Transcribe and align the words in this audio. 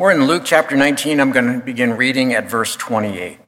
We're 0.00 0.12
in 0.12 0.26
Luke 0.26 0.44
chapter 0.46 0.78
19. 0.78 1.20
I'm 1.20 1.30
going 1.30 1.60
to 1.60 1.62
begin 1.62 1.94
reading 1.94 2.32
at 2.32 2.48
verse 2.48 2.74
28. 2.74 3.38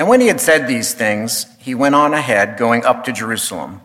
And 0.00 0.08
when 0.08 0.20
he 0.20 0.26
had 0.26 0.40
said 0.40 0.66
these 0.66 0.94
things, 0.94 1.46
he 1.60 1.76
went 1.76 1.94
on 1.94 2.12
ahead, 2.12 2.56
going 2.58 2.84
up 2.84 3.04
to 3.04 3.12
Jerusalem. 3.12 3.80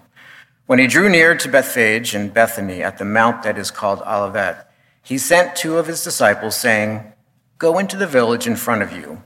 When 0.66 0.80
he 0.80 0.88
drew 0.88 1.10
near 1.10 1.36
to 1.36 1.48
Bethphage 1.48 2.16
and 2.16 2.34
Bethany 2.34 2.82
at 2.82 2.98
the 2.98 3.06
mount 3.06 3.44
that 3.44 3.60
is 3.60 3.70
called 3.70 4.02
Olivet, 4.02 4.68
he 5.04 5.20
sent 5.20 5.56
two 5.56 5.78
of 5.78 5.86
his 5.86 6.04
disciples, 6.04 6.56
saying, 6.56 7.14
Go 7.60 7.78
into 7.78 7.98
the 7.98 8.08
village 8.08 8.48
in 8.48 8.56
front 8.56 8.82
of 8.82 8.92
you, 8.92 9.22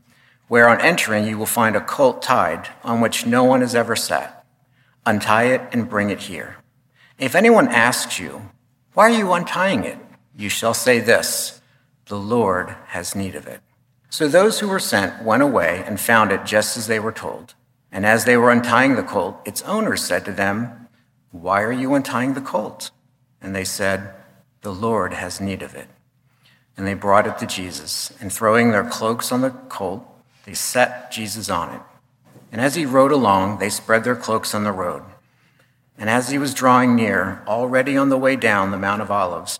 where 0.49 0.67
on 0.67 0.81
entering 0.81 1.25
you 1.25 1.37
will 1.37 1.45
find 1.45 1.77
a 1.77 1.79
colt 1.79 2.21
tied, 2.21 2.67
on 2.83 2.99
which 2.99 3.25
no 3.25 3.45
one 3.45 3.61
has 3.61 3.73
ever 3.73 3.95
sat. 3.95 4.45
Untie 5.05 5.45
it 5.45 5.61
and 5.71 5.89
bring 5.89 6.09
it 6.09 6.23
here. 6.23 6.57
If 7.17 7.35
anyone 7.35 7.69
asks 7.69 8.19
you, 8.19 8.49
Why 8.95 9.09
are 9.09 9.17
you 9.17 9.31
untying 9.31 9.85
it? 9.85 9.97
you 10.35 10.49
shall 10.49 10.73
say 10.73 10.99
this 10.99 11.61
the 12.13 12.19
Lord 12.19 12.75
has 12.89 13.15
need 13.15 13.33
of 13.33 13.47
it. 13.47 13.59
So 14.07 14.27
those 14.27 14.59
who 14.59 14.67
were 14.67 14.77
sent 14.77 15.23
went 15.23 15.41
away 15.41 15.83
and 15.83 15.99
found 15.99 16.31
it 16.31 16.45
just 16.45 16.77
as 16.77 16.85
they 16.85 16.99
were 16.99 17.11
told. 17.11 17.55
And 17.91 18.05
as 18.05 18.25
they 18.25 18.37
were 18.37 18.51
untying 18.51 18.95
the 18.95 19.01
colt, 19.01 19.37
its 19.45 19.63
owners 19.63 20.05
said 20.05 20.23
to 20.25 20.31
them, 20.31 20.89
Why 21.31 21.63
are 21.63 21.71
you 21.71 21.95
untying 21.95 22.35
the 22.35 22.39
colt? 22.39 22.91
And 23.41 23.55
they 23.55 23.63
said, 23.63 24.13
The 24.61 24.71
Lord 24.71 25.13
has 25.13 25.41
need 25.41 25.63
of 25.63 25.73
it. 25.73 25.87
And 26.77 26.85
they 26.85 26.93
brought 26.93 27.25
it 27.25 27.39
to 27.39 27.47
Jesus, 27.47 28.13
and 28.21 28.31
throwing 28.31 28.69
their 28.69 28.87
cloaks 28.87 29.31
on 29.31 29.41
the 29.41 29.49
colt, 29.49 30.05
they 30.45 30.53
set 30.53 31.11
Jesus 31.11 31.49
on 31.49 31.73
it. 31.73 31.81
And 32.51 32.61
as 32.61 32.75
he 32.75 32.85
rode 32.85 33.11
along, 33.11 33.57
they 33.57 33.71
spread 33.71 34.03
their 34.03 34.15
cloaks 34.15 34.53
on 34.53 34.65
the 34.65 34.71
road. 34.71 35.01
And 35.97 36.11
as 36.11 36.29
he 36.29 36.37
was 36.37 36.53
drawing 36.53 36.95
near, 36.95 37.41
already 37.47 37.97
on 37.97 38.09
the 38.09 38.19
way 38.19 38.35
down 38.35 38.69
the 38.69 38.77
Mount 38.77 39.01
of 39.01 39.09
Olives, 39.09 39.59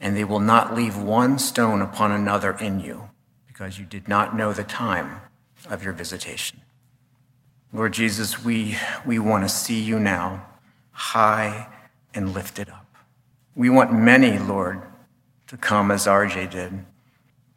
and 0.00 0.16
they 0.16 0.24
will 0.24 0.40
not 0.40 0.74
leave 0.74 0.96
one 0.96 1.38
stone 1.38 1.82
upon 1.82 2.12
another 2.12 2.52
in 2.52 2.80
you, 2.80 3.10
because 3.46 3.78
you 3.78 3.84
did 3.84 4.08
not 4.08 4.36
know 4.36 4.52
the 4.52 4.64
time 4.64 5.20
of 5.68 5.82
your 5.82 5.92
visitation. 5.92 6.60
Lord 7.72 7.92
Jesus, 7.92 8.44
we, 8.44 8.76
we 9.04 9.18
want 9.18 9.44
to 9.44 9.48
see 9.48 9.80
you 9.80 9.98
now 9.98 10.46
high 10.92 11.68
and 12.14 12.32
lifted 12.32 12.68
up. 12.68 12.86
We 13.54 13.70
want 13.70 13.92
many, 13.92 14.38
Lord, 14.38 14.82
to 15.48 15.56
come 15.56 15.90
as 15.90 16.06
RJ 16.06 16.50
did. 16.50 16.84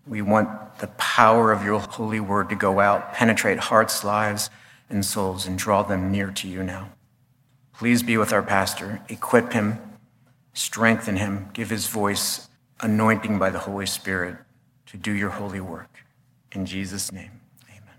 We 0.08 0.22
want 0.22 0.80
the 0.80 0.88
power 0.88 1.52
of 1.52 1.64
your 1.64 1.80
holy 1.80 2.20
word 2.20 2.50
to 2.50 2.56
go 2.56 2.80
out, 2.80 3.14
penetrate 3.14 3.60
hearts, 3.60 4.04
lives, 4.04 4.50
and 4.90 5.06
souls, 5.06 5.46
and 5.46 5.58
draw 5.58 5.84
them 5.84 6.12
near 6.12 6.32
to 6.32 6.48
you 6.48 6.64
now. 6.64 6.90
Please 7.74 8.04
be 8.04 8.18
with 8.18 8.34
our 8.34 8.44
pastor, 8.44 9.02
equip 9.10 9.54
him 9.54 9.80
strengthen 10.54 11.18
him, 11.18 11.50
give 11.54 11.70
his 11.70 11.88
voice 11.88 12.50
anointing 12.82 13.40
by 13.40 13.50
the 13.50 13.60
Holy 13.60 13.86
Spirit 13.86 14.38
to 14.88 14.98
do 14.98 15.12
your 15.12 15.30
holy 15.30 15.62
work. 15.62 15.90
In 16.52 16.66
Jesus' 16.66 17.12
name, 17.12 17.42
amen. 17.70 17.96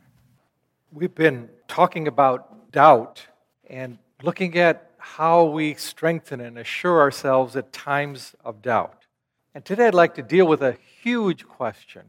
We've 0.93 1.15
been 1.15 1.49
talking 1.69 2.07
about 2.07 2.71
doubt 2.73 3.27
and 3.69 3.99
looking 4.23 4.57
at 4.59 4.91
how 4.99 5.45
we 5.45 5.75
strengthen 5.75 6.41
and 6.41 6.59
assure 6.59 7.01
ourselves 7.01 7.57
at 7.57 7.73
times 7.73 8.35
of 8.45 8.63
doubt. 8.63 9.07
And 9.55 9.65
today 9.65 9.87
I'd 9.89 9.95
like 9.95 10.15
to 10.15 10.23
deal 10.23 10.47
with 10.47 10.63
a 10.63 10.77
huge 11.03 11.47
question 11.47 12.03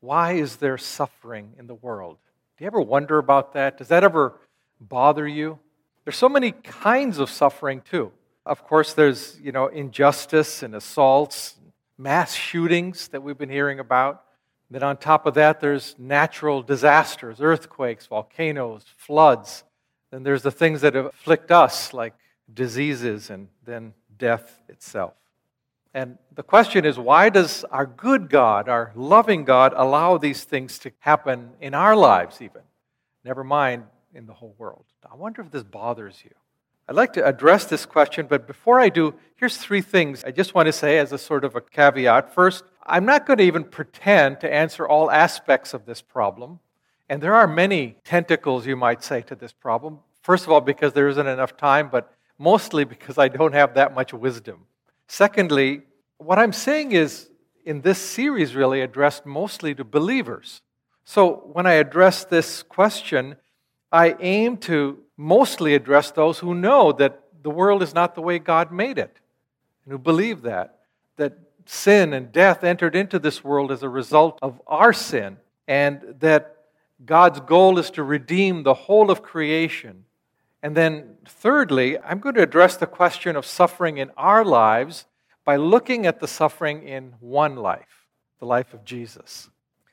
Why 0.00 0.32
is 0.32 0.56
there 0.56 0.78
suffering 0.78 1.54
in 1.58 1.66
the 1.66 1.74
world? 1.74 2.18
Do 2.56 2.64
you 2.64 2.66
ever 2.66 2.80
wonder 2.80 3.18
about 3.18 3.52
that? 3.52 3.78
Does 3.78 3.88
that 3.88 4.02
ever 4.04 4.34
bother 4.80 5.26
you? 5.26 5.58
There's 6.04 6.16
so 6.16 6.28
many 6.28 6.52
kinds 6.52 7.18
of 7.18 7.30
suffering, 7.30 7.82
too. 7.82 8.12
Of 8.48 8.64
course, 8.64 8.94
there's, 8.94 9.38
you 9.42 9.52
know, 9.52 9.66
injustice 9.66 10.62
and 10.62 10.74
assaults, 10.74 11.56
mass 11.98 12.34
shootings 12.34 13.08
that 13.08 13.22
we've 13.22 13.36
been 13.36 13.50
hearing 13.50 13.78
about. 13.78 14.22
Then 14.70 14.82
on 14.82 14.96
top 14.96 15.26
of 15.26 15.34
that, 15.34 15.60
there's 15.60 15.94
natural 15.98 16.62
disasters, 16.62 17.42
earthquakes, 17.42 18.06
volcanoes, 18.06 18.86
floods. 18.96 19.64
Then 20.10 20.22
there's 20.22 20.40
the 20.40 20.50
things 20.50 20.80
that 20.80 20.96
afflict 20.96 21.52
us, 21.52 21.92
like 21.92 22.14
diseases 22.52 23.28
and 23.28 23.48
then 23.66 23.92
death 24.16 24.62
itself. 24.70 25.12
And 25.92 26.16
the 26.34 26.42
question 26.42 26.86
is 26.86 26.98
why 26.98 27.28
does 27.28 27.64
our 27.64 27.84
good 27.84 28.30
God, 28.30 28.70
our 28.70 28.92
loving 28.94 29.44
God, 29.44 29.74
allow 29.76 30.16
these 30.16 30.44
things 30.44 30.78
to 30.80 30.92
happen 31.00 31.50
in 31.60 31.74
our 31.74 31.94
lives, 31.94 32.40
even? 32.40 32.62
Never 33.26 33.44
mind 33.44 33.84
in 34.14 34.24
the 34.24 34.32
whole 34.32 34.54
world. 34.56 34.86
I 35.10 35.16
wonder 35.16 35.42
if 35.42 35.50
this 35.50 35.64
bothers 35.64 36.22
you. 36.24 36.30
I'd 36.88 36.96
like 36.96 37.12
to 37.14 37.26
address 37.26 37.66
this 37.66 37.84
question, 37.84 38.26
but 38.26 38.46
before 38.46 38.80
I 38.80 38.88
do, 38.88 39.14
here's 39.36 39.58
three 39.58 39.82
things 39.82 40.24
I 40.24 40.30
just 40.30 40.54
want 40.54 40.66
to 40.66 40.72
say 40.72 40.98
as 40.98 41.12
a 41.12 41.18
sort 41.18 41.44
of 41.44 41.54
a 41.54 41.60
caveat. 41.60 42.34
First, 42.34 42.64
I'm 42.86 43.04
not 43.04 43.26
going 43.26 43.38
to 43.38 43.44
even 43.44 43.64
pretend 43.64 44.40
to 44.40 44.52
answer 44.52 44.88
all 44.88 45.10
aspects 45.10 45.74
of 45.74 45.84
this 45.84 46.00
problem. 46.00 46.60
And 47.10 47.22
there 47.22 47.34
are 47.34 47.46
many 47.46 47.96
tentacles, 48.04 48.66
you 48.66 48.74
might 48.74 49.04
say, 49.04 49.20
to 49.22 49.34
this 49.34 49.52
problem. 49.52 49.98
First 50.22 50.44
of 50.44 50.52
all, 50.52 50.62
because 50.62 50.94
there 50.94 51.08
isn't 51.08 51.26
enough 51.26 51.56
time, 51.58 51.90
but 51.90 52.10
mostly 52.38 52.84
because 52.84 53.18
I 53.18 53.28
don't 53.28 53.52
have 53.52 53.74
that 53.74 53.94
much 53.94 54.14
wisdom. 54.14 54.64
Secondly, 55.08 55.82
what 56.16 56.38
I'm 56.38 56.52
saying 56.52 56.92
is 56.92 57.28
in 57.68 57.82
this 57.82 57.98
series, 57.98 58.54
really 58.54 58.80
addressed 58.80 59.26
mostly 59.26 59.74
to 59.74 59.84
believers. 59.84 60.62
So 61.04 61.42
when 61.52 61.66
I 61.66 61.74
address 61.74 62.24
this 62.24 62.62
question, 62.62 63.36
I 63.92 64.16
aim 64.20 64.56
to 64.58 65.00
mostly 65.18 65.74
address 65.74 66.12
those 66.12 66.38
who 66.38 66.54
know 66.54 66.92
that 66.92 67.20
the 67.42 67.50
world 67.50 67.82
is 67.82 67.92
not 67.92 68.14
the 68.14 68.22
way 68.22 68.38
God 68.38 68.72
made 68.72 68.96
it, 68.96 69.20
and 69.84 69.92
who 69.92 69.98
believe 69.98 70.42
that, 70.42 70.78
that 71.16 71.36
sin 71.66 72.14
and 72.14 72.32
death 72.32 72.64
entered 72.64 72.96
into 72.96 73.18
this 73.18 73.44
world 73.44 73.70
as 73.70 73.82
a 73.82 73.88
result 73.88 74.38
of 74.40 74.62
our 74.66 74.92
sin, 74.92 75.36
and 75.66 76.14
that 76.20 76.56
God's 77.04 77.40
goal 77.40 77.78
is 77.78 77.90
to 77.90 78.02
redeem 78.02 78.62
the 78.62 78.74
whole 78.74 79.10
of 79.10 79.22
creation. 79.22 80.04
And 80.62 80.76
then, 80.76 81.16
thirdly, 81.26 81.98
I'm 81.98 82.20
going 82.20 82.34
to 82.36 82.42
address 82.42 82.76
the 82.76 82.86
question 82.86 83.36
of 83.36 83.44
suffering 83.44 83.98
in 83.98 84.10
our 84.16 84.44
lives 84.44 85.06
by 85.44 85.56
looking 85.56 86.06
at 86.06 86.20
the 86.20 86.28
suffering 86.28 86.86
in 86.86 87.14
one 87.20 87.56
life, 87.56 88.06
the 88.38 88.46
life 88.46 88.72
of 88.72 88.84
Jesus. 88.84 89.50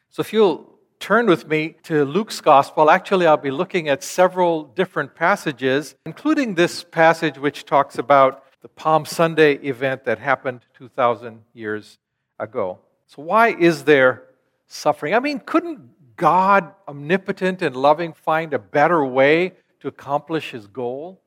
So, 0.10 0.22
if 0.22 0.34
you'll 0.34 0.75
turn 1.06 1.28
with 1.28 1.48
me 1.48 1.76
to 1.84 2.04
Luke's 2.04 2.42
gospel. 2.42 2.90
Actually, 2.90 3.28
I'll 3.28 3.38
be 3.38 3.52
looking 3.52 3.90
at 3.90 4.04
several 4.04 4.64
different 4.64 5.14
passages, 5.14 5.94
including 6.08 6.56
this 6.56 6.84
passage 6.84 7.38
which 7.38 7.64
talks 7.64 8.00
about 8.00 8.44
the 8.64 8.70
Palm 8.70 9.06
Sunday 9.06 9.54
event 9.58 10.04
that 10.06 10.18
happened 10.18 10.62
2,000 10.74 11.44
years 11.54 12.00
ago. 12.40 12.80
So, 13.06 13.22
why 13.22 13.50
is 13.50 13.84
there 13.84 14.24
suffering? 14.66 15.14
I 15.14 15.20
mean, 15.20 15.38
couldn't 15.38 16.16
God, 16.16 16.74
omnipotent 16.88 17.62
and 17.62 17.76
loving, 17.76 18.12
find 18.12 18.52
a 18.52 18.58
better 18.58 19.06
way 19.06 19.54
to 19.82 19.88
accomplish 19.88 20.50
his 20.50 20.66
goal? 20.66 21.22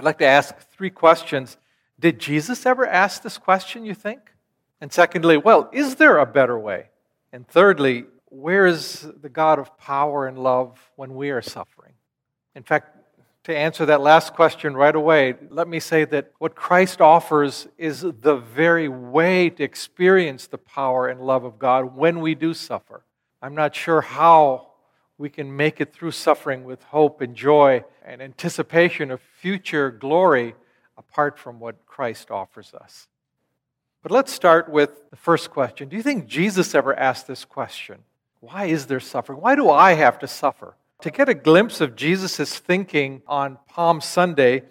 I'd 0.00 0.04
like 0.04 0.18
to 0.18 0.26
ask 0.26 0.52
three 0.72 0.90
questions. 0.90 1.58
Did 2.00 2.18
Jesus 2.18 2.66
ever 2.66 2.84
ask 2.88 3.22
this 3.22 3.38
question, 3.38 3.86
you 3.86 3.94
think? 3.94 4.32
And 4.80 4.92
secondly, 4.92 5.36
well, 5.36 5.70
is 5.72 5.94
there 5.94 6.18
a 6.18 6.26
better 6.26 6.58
way? 6.58 6.88
And 7.32 7.46
thirdly, 7.46 8.06
where 8.32 8.66
is 8.66 9.06
the 9.20 9.28
God 9.28 9.58
of 9.58 9.76
power 9.76 10.26
and 10.26 10.38
love 10.38 10.78
when 10.96 11.14
we 11.14 11.30
are 11.30 11.42
suffering? 11.42 11.92
In 12.54 12.62
fact, 12.62 12.96
to 13.44 13.56
answer 13.56 13.84
that 13.86 14.00
last 14.00 14.34
question 14.34 14.74
right 14.74 14.94
away, 14.94 15.34
let 15.50 15.68
me 15.68 15.80
say 15.80 16.04
that 16.06 16.32
what 16.38 16.54
Christ 16.54 17.00
offers 17.00 17.68
is 17.76 18.00
the 18.00 18.36
very 18.36 18.88
way 18.88 19.50
to 19.50 19.62
experience 19.62 20.46
the 20.46 20.58
power 20.58 21.08
and 21.08 21.20
love 21.20 21.44
of 21.44 21.58
God 21.58 21.94
when 21.96 22.20
we 22.20 22.34
do 22.34 22.54
suffer. 22.54 23.04
I'm 23.42 23.54
not 23.54 23.74
sure 23.74 24.00
how 24.00 24.68
we 25.18 25.28
can 25.28 25.54
make 25.54 25.80
it 25.80 25.92
through 25.92 26.12
suffering 26.12 26.64
with 26.64 26.82
hope 26.84 27.20
and 27.20 27.34
joy 27.34 27.84
and 28.04 28.22
anticipation 28.22 29.10
of 29.10 29.20
future 29.40 29.90
glory 29.90 30.54
apart 30.96 31.38
from 31.38 31.60
what 31.60 31.84
Christ 31.84 32.30
offers 32.30 32.72
us. 32.74 33.08
But 34.02 34.12
let's 34.12 34.32
start 34.32 34.70
with 34.70 35.10
the 35.10 35.16
first 35.16 35.50
question. 35.50 35.88
Do 35.88 35.96
you 35.96 36.02
think 36.02 36.26
Jesus 36.26 36.74
ever 36.74 36.98
asked 36.98 37.26
this 37.26 37.44
question? 37.44 38.04
Why 38.42 38.64
is 38.64 38.86
there 38.86 38.98
suffering? 38.98 39.40
Why 39.40 39.54
do 39.54 39.70
I 39.70 39.92
have 39.92 40.18
to 40.18 40.26
suffer? 40.26 40.74
To 41.02 41.12
get 41.12 41.28
a 41.28 41.34
glimpse 41.34 41.80
of 41.80 41.94
Jesus' 41.94 42.58
thinking 42.58 43.22
on 43.28 43.56
Palm 43.68 44.00
Sunday, 44.00 44.64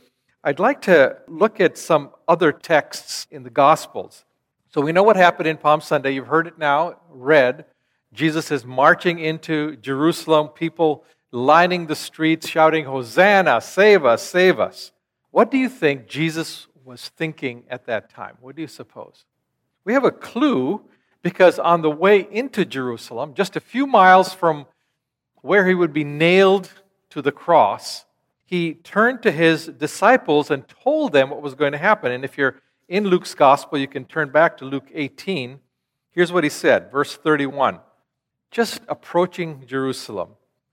I'd 0.43 0.59
like 0.59 0.81
to 0.81 1.19
look 1.29 1.61
at 1.61 1.77
some 1.77 2.09
other 2.27 2.51
texts 2.51 3.27
in 3.31 3.43
the 3.43 3.49
Gospels. 3.49 4.25
So 4.73 4.81
we 4.81 4.91
know 4.91 5.03
what 5.03 5.15
happened 5.15 5.47
in 5.47 5.55
Palm 5.55 5.79
Sunday. 5.79 6.11
You've 6.11 6.27
heard 6.27 6.47
it 6.47 6.57
now 6.57 6.97
read. 7.09 7.63
Jesus 8.11 8.51
is 8.51 8.65
marching 8.65 9.19
into 9.19 9.77
Jerusalem, 9.77 10.49
people 10.49 11.05
lining 11.31 11.87
the 11.87 11.95
streets, 11.95 12.49
shouting, 12.49 12.83
Hosanna, 12.83 13.61
save 13.61 14.03
us, 14.03 14.21
save 14.21 14.59
us. 14.59 14.91
What 15.29 15.49
do 15.49 15.57
you 15.57 15.69
think 15.69 16.07
Jesus 16.07 16.67
was 16.83 17.07
thinking 17.07 17.63
at 17.69 17.85
that 17.85 18.09
time? 18.09 18.35
What 18.41 18.57
do 18.57 18.61
you 18.61 18.67
suppose? 18.67 19.23
We 19.85 19.93
have 19.93 20.03
a 20.03 20.11
clue 20.11 20.81
because 21.21 21.59
on 21.59 21.81
the 21.81 21.91
way 21.91 22.27
into 22.31 22.65
Jerusalem, 22.65 23.33
just 23.33 23.55
a 23.55 23.59
few 23.59 23.85
miles 23.85 24.33
from 24.33 24.65
where 25.41 25.67
he 25.67 25.75
would 25.75 25.93
be 25.93 26.03
nailed 26.03 26.71
to 27.09 27.21
the 27.21 27.31
cross, 27.31 28.05
he 28.45 28.73
turned 28.73 29.21
to 29.23 29.31
his 29.31 29.67
disciples 29.67 30.51
and 30.51 30.67
told 30.83 31.13
them 31.13 31.29
what 31.29 31.41
was 31.41 31.55
going 31.55 31.71
to 31.71 31.77
happen. 31.77 32.11
And 32.11 32.25
if 32.25 32.37
you're 32.37 32.55
in 32.87 33.05
Luke's 33.05 33.33
gospel, 33.33 33.77
you 33.77 33.87
can 33.87 34.05
turn 34.05 34.29
back 34.29 34.57
to 34.57 34.65
Luke 34.65 34.89
18. 34.93 35.59
Here's 36.11 36.31
what 36.31 36.43
he 36.43 36.49
said, 36.49 36.91
verse 36.91 37.15
31. 37.15 37.79
Just 38.49 38.81
approaching 38.89 39.65
Jerusalem, 39.65 40.31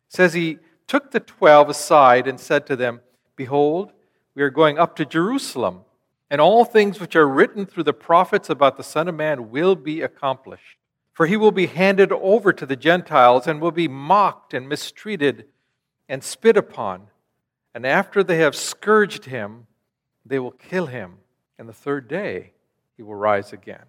says 0.09 0.35
he 0.35 0.59
took 0.89 1.13
the 1.13 1.21
twelve 1.21 1.69
aside 1.69 2.27
and 2.27 2.41
said 2.41 2.67
to 2.67 2.75
them, 2.75 3.01
Behold, 3.37 3.93
we 4.35 4.43
are 4.43 4.51
going 4.51 4.79
up 4.79 4.97
to 4.97 5.05
Jerusalem 5.05 5.83
and 6.31 6.41
all 6.41 6.65
things 6.65 7.01
which 7.01 7.17
are 7.17 7.29
written 7.29 7.65
through 7.65 7.85
the 7.85 7.93
prophets 7.93 8.51
about 8.51 8.77
the 8.77 8.83
Son 8.83 9.09
of 9.09 9.15
Man 9.15 9.51
will 9.51 9.75
be 9.75 10.03
accomplished. 10.03 10.77
For 11.13 11.27
he 11.27 11.37
will 11.37 11.53
be 11.53 11.67
handed 11.67 12.13
over 12.13 12.53
to 12.53 12.65
the 12.65 12.77
Gentiles 12.77 13.47
and 13.47 13.61
will 13.61 13.73
be 13.73 13.89
mocked 13.89 14.55
and 14.55 14.69
mistreated 14.69 15.47
and 16.09 16.23
spit 16.23 16.57
upon. 16.57 17.09
And 17.75 17.85
after 17.85 18.23
they 18.23 18.39
have 18.39 18.55
scourged 18.55 19.25
him, 19.25 19.67
they 20.25 20.39
will 20.39 20.53
kill 20.53 20.87
him. 20.87 21.19
And 21.59 21.69
the 21.69 21.73
third 21.73 22.07
day, 22.07 22.53
he 22.97 23.03
will 23.03 23.15
rise 23.15 23.53
again. 23.53 23.85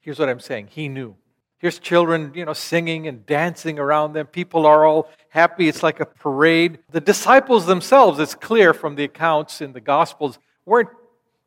Here's 0.00 0.18
what 0.18 0.28
I'm 0.28 0.40
saying 0.40 0.68
He 0.70 0.88
knew. 0.88 1.16
Here's 1.58 1.78
children, 1.78 2.32
you 2.34 2.44
know, 2.44 2.52
singing 2.52 3.06
and 3.06 3.24
dancing 3.24 3.78
around 3.78 4.12
them. 4.12 4.26
People 4.26 4.66
are 4.66 4.84
all 4.84 5.08
happy. 5.30 5.66
It's 5.66 5.82
like 5.82 5.98
a 5.98 6.04
parade. 6.04 6.78
The 6.90 7.00
disciples 7.00 7.64
themselves, 7.64 8.18
it's 8.18 8.34
clear 8.34 8.74
from 8.74 8.96
the 8.96 9.04
accounts 9.04 9.62
in 9.62 9.72
the 9.72 9.80
Gospels, 9.80 10.38
weren't 10.66 10.90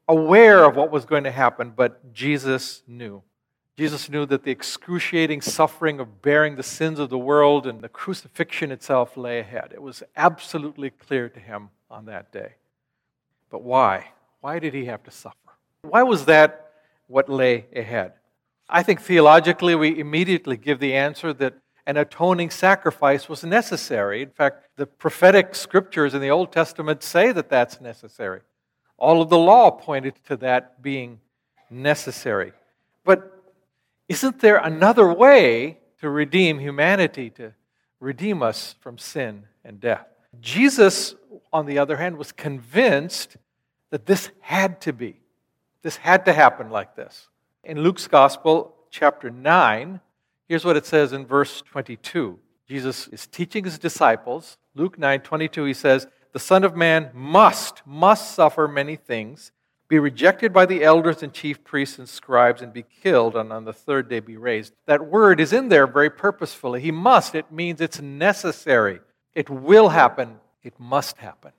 aware 0.08 0.64
of 0.64 0.76
what 0.76 0.92
was 0.92 1.06
going 1.06 1.24
to 1.26 1.32
happen, 1.32 1.74
but 1.76 2.14
Jesus 2.14 2.84
knew. 2.88 3.22
Jesus 3.78 4.10
knew 4.10 4.26
that 4.26 4.44
the 4.44 4.52
excruciating 4.52 5.42
suffering 5.42 6.00
of 6.00 6.22
bearing 6.22 6.56
the 6.56 6.64
sins 6.64 6.98
of 6.98 7.10
the 7.10 7.18
world 7.18 7.68
and 7.68 7.82
the 7.82 7.90
crucifixion 7.90 8.72
itself 8.72 9.16
lay 9.16 9.40
ahead. 9.40 9.72
It 9.72 9.82
was 9.82 10.02
absolutely 10.16 10.90
clear 10.90 11.30
to 11.30 11.40
him 11.40 11.70
on 11.90 12.06
that 12.06 12.32
day. 12.32 12.54
But 13.52 13.62
why? 13.62 14.08
Why 14.42 14.58
did 14.58 14.74
he 14.74 14.86
have 14.86 15.04
to 15.04 15.12
suffer? 15.12 15.36
Why 15.84 16.04
was 16.04 16.26
that 16.26 16.72
what 17.06 17.30
lay 17.30 17.66
ahead? 17.76 18.14
I 18.68 18.84
think 18.84 19.00
theologically 19.00 19.76
we 19.76 20.00
immediately 20.00 20.58
give 20.58 20.80
the 20.80 20.96
answer 20.96 21.32
that 21.34 21.54
an 21.86 21.98
atoning 21.98 22.50
sacrifice 22.50 23.30
was 23.30 23.44
necessary. 23.44 24.22
In 24.22 24.32
fact, 24.32 24.68
the 24.76 24.86
prophetic 24.86 25.56
scriptures 25.56 26.14
in 26.14 26.22
the 26.22 26.30
Old 26.30 26.52
Testament 26.52 27.02
say 27.04 27.32
that 27.32 27.50
that's 27.50 27.80
necessary. 27.80 28.42
All 28.98 29.22
of 29.22 29.30
the 29.30 29.38
law 29.38 29.72
pointed 29.72 30.16
to 30.26 30.38
that 30.38 30.82
being 30.82 31.20
necessary. 31.70 32.54
But 33.04 33.44
isn't 34.10 34.40
there 34.40 34.58
another 34.58 35.12
way 35.12 35.78
to 36.00 36.10
redeem 36.10 36.60
humanity, 36.60 37.30
to 37.32 37.54
redeem 38.00 38.42
us 38.42 38.76
from 38.80 38.98
sin 38.98 39.44
and 39.64 39.80
death? 39.80 40.08
Jesus, 40.42 41.16
on 41.52 41.66
the 41.66 41.80
other 41.80 41.98
hand, 41.98 42.18
was 42.18 42.32
convinced 42.32 43.38
that 43.90 44.06
this 44.06 44.32
had 44.42 44.82
to 44.82 44.94
be. 44.94 45.20
This 45.82 45.98
had 45.98 46.26
to 46.26 46.34
happen 46.34 46.70
like 46.70 46.96
this. 46.96 47.28
In 47.64 47.82
Luke's 47.82 48.08
Gospel, 48.08 48.76
chapter 48.90 49.30
9, 49.30 50.00
here's 50.48 50.66
what 50.66 50.78
it 50.78 50.86
says 50.86 51.14
in 51.14 51.26
verse 51.26 51.62
22. 51.62 52.40
Jesus 52.68 53.08
is 53.10 53.28
teaching 53.28 53.64
his 53.64 53.80
disciples. 53.80 54.58
Luke 54.76 55.00
9 55.00 55.22
22, 55.22 55.64
he 55.66 55.74
says, 55.74 56.08
the 56.38 56.44
Son 56.44 56.64
of 56.64 56.76
Man 56.76 57.10
must, 57.16 57.82
must 57.84 58.36
suffer 58.36 58.68
many 58.68 58.96
things, 58.96 59.52
be 59.88 59.98
rejected 59.98 60.54
by 60.54 60.68
the 60.68 60.84
elders 60.84 61.24
and 61.24 61.34
chief 61.34 61.64
priests 61.64 61.98
and 61.98 62.08
scribes, 62.08 62.62
and 62.62 62.72
be 62.72 62.84
killed, 63.02 63.36
and 63.36 63.52
on 63.52 63.66
the 63.66 63.74
third 63.74 64.08
day 64.08 64.20
be 64.20 64.38
raised. 64.38 64.72
That 64.86 65.08
word 65.08 65.40
is 65.40 65.52
in 65.52 65.70
there 65.70 65.88
very 65.88 66.12
purposefully. 66.12 66.80
He 66.80 66.92
must, 66.92 67.34
it 67.34 67.52
means 67.52 67.82
it's 67.82 68.00
necessary. 68.00 69.00
It 69.34 69.50
will 69.50 69.90
happen. 69.90 70.38
It 70.62 70.80
must 70.80 71.18
happen. 71.18 71.54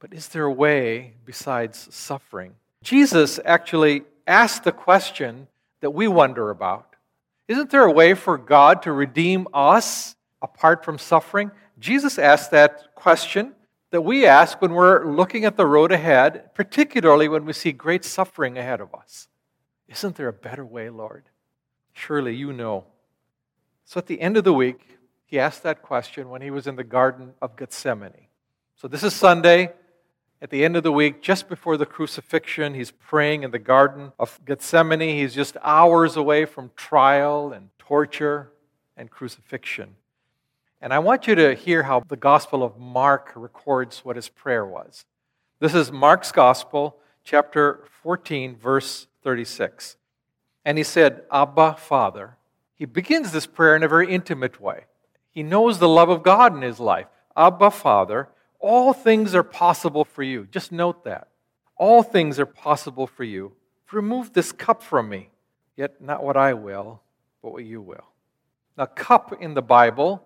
But 0.00 0.12
is 0.12 0.26
there 0.26 0.46
a 0.46 0.52
way 0.52 1.12
besides 1.24 1.86
suffering? 1.94 2.56
Jesus 2.82 3.38
actually 3.44 4.02
asked 4.26 4.64
the 4.64 4.72
question 4.72 5.46
that 5.80 5.90
we 5.90 6.08
wonder 6.08 6.50
about. 6.50 6.96
Isn't 7.46 7.70
there 7.70 7.84
a 7.84 7.92
way 7.92 8.14
for 8.14 8.36
God 8.36 8.82
to 8.82 8.90
redeem 8.90 9.46
us 9.54 10.16
apart 10.42 10.84
from 10.84 10.98
suffering? 10.98 11.52
Jesus 11.78 12.18
asked 12.18 12.50
that 12.50 12.96
question 12.96 13.52
that 13.94 14.00
we 14.00 14.26
ask 14.26 14.60
when 14.60 14.72
we're 14.72 15.06
looking 15.06 15.44
at 15.44 15.56
the 15.56 15.64
road 15.64 15.92
ahead, 15.92 16.52
particularly 16.52 17.28
when 17.28 17.44
we 17.44 17.52
see 17.52 17.70
great 17.70 18.04
suffering 18.04 18.58
ahead 18.58 18.80
of 18.80 18.92
us. 18.92 19.28
Isn't 19.86 20.16
there 20.16 20.26
a 20.26 20.32
better 20.32 20.64
way, 20.64 20.90
Lord? 20.90 21.26
Surely 21.92 22.34
you 22.34 22.52
know. 22.52 22.86
So 23.84 23.98
at 23.98 24.06
the 24.06 24.20
end 24.20 24.36
of 24.36 24.42
the 24.42 24.52
week, 24.52 24.98
he 25.24 25.38
asked 25.38 25.62
that 25.62 25.80
question 25.80 26.28
when 26.28 26.42
he 26.42 26.50
was 26.50 26.66
in 26.66 26.74
the 26.74 26.82
Garden 26.82 27.34
of 27.40 27.54
Gethsemane. 27.54 28.26
So 28.74 28.88
this 28.88 29.04
is 29.04 29.14
Sunday. 29.14 29.72
At 30.42 30.50
the 30.50 30.64
end 30.64 30.74
of 30.74 30.82
the 30.82 30.90
week, 30.90 31.22
just 31.22 31.48
before 31.48 31.76
the 31.76 31.86
crucifixion, 31.86 32.74
he's 32.74 32.90
praying 32.90 33.44
in 33.44 33.52
the 33.52 33.60
Garden 33.60 34.10
of 34.18 34.40
Gethsemane. 34.44 35.02
He's 35.02 35.36
just 35.36 35.56
hours 35.62 36.16
away 36.16 36.46
from 36.46 36.72
trial 36.74 37.52
and 37.52 37.68
torture 37.78 38.50
and 38.96 39.08
crucifixion. 39.08 39.94
And 40.84 40.92
I 40.92 40.98
want 40.98 41.26
you 41.26 41.34
to 41.36 41.54
hear 41.54 41.84
how 41.84 42.02
the 42.06 42.14
Gospel 42.14 42.62
of 42.62 42.78
Mark 42.78 43.32
records 43.34 44.04
what 44.04 44.16
his 44.16 44.28
prayer 44.28 44.66
was. 44.66 45.06
This 45.58 45.74
is 45.74 45.90
Mark's 45.90 46.30
Gospel, 46.30 46.98
chapter 47.24 47.86
14, 48.02 48.54
verse 48.54 49.06
36. 49.22 49.96
And 50.62 50.76
he 50.76 50.84
said, 50.84 51.22
Abba, 51.32 51.76
Father. 51.78 52.36
He 52.74 52.84
begins 52.84 53.32
this 53.32 53.46
prayer 53.46 53.74
in 53.74 53.82
a 53.82 53.88
very 53.88 54.12
intimate 54.12 54.60
way. 54.60 54.84
He 55.30 55.42
knows 55.42 55.78
the 55.78 55.88
love 55.88 56.10
of 56.10 56.22
God 56.22 56.54
in 56.54 56.60
his 56.60 56.78
life. 56.78 57.06
Abba, 57.34 57.70
Father, 57.70 58.28
all 58.60 58.92
things 58.92 59.34
are 59.34 59.42
possible 59.42 60.04
for 60.04 60.22
you. 60.22 60.46
Just 60.50 60.70
note 60.70 61.02
that. 61.04 61.28
All 61.76 62.02
things 62.02 62.38
are 62.38 62.44
possible 62.44 63.06
for 63.06 63.24
you. 63.24 63.52
Remove 63.90 64.34
this 64.34 64.52
cup 64.52 64.82
from 64.82 65.08
me, 65.08 65.30
yet 65.78 66.02
not 66.02 66.22
what 66.22 66.36
I 66.36 66.52
will, 66.52 67.00
but 67.42 67.52
what 67.52 67.64
you 67.64 67.80
will. 67.80 68.04
Now, 68.76 68.84
cup 68.84 69.40
in 69.40 69.54
the 69.54 69.62
Bible 69.62 70.22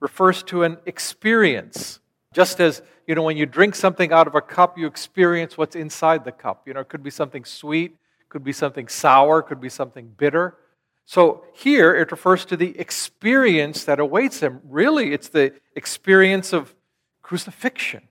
refers 0.00 0.42
to 0.44 0.64
an 0.64 0.78
experience. 0.86 2.00
Just 2.32 2.60
as, 2.60 2.82
you 3.06 3.14
know, 3.14 3.22
when 3.22 3.36
you 3.36 3.46
drink 3.46 3.74
something 3.74 4.12
out 4.12 4.26
of 4.26 4.34
a 4.34 4.40
cup, 4.40 4.78
you 4.78 4.86
experience 4.86 5.56
what's 5.58 5.76
inside 5.76 6.24
the 6.24 6.32
cup. 6.32 6.66
You 6.66 6.74
know, 6.74 6.80
it 6.80 6.88
could 6.88 7.02
be 7.02 7.10
something 7.10 7.44
sweet, 7.44 7.96
could 8.28 8.44
be 8.44 8.52
something 8.52 8.88
sour, 8.88 9.42
could 9.42 9.60
be 9.60 9.68
something 9.68 10.12
bitter. 10.16 10.56
So 11.04 11.44
here 11.52 11.94
it 11.94 12.12
refers 12.12 12.44
to 12.46 12.56
the 12.56 12.78
experience 12.78 13.84
that 13.84 13.98
awaits 13.98 14.40
him. 14.40 14.60
Really, 14.64 15.12
it's 15.12 15.28
the 15.28 15.52
experience 15.74 16.52
of 16.52 16.74
crucifixion, 17.20 18.08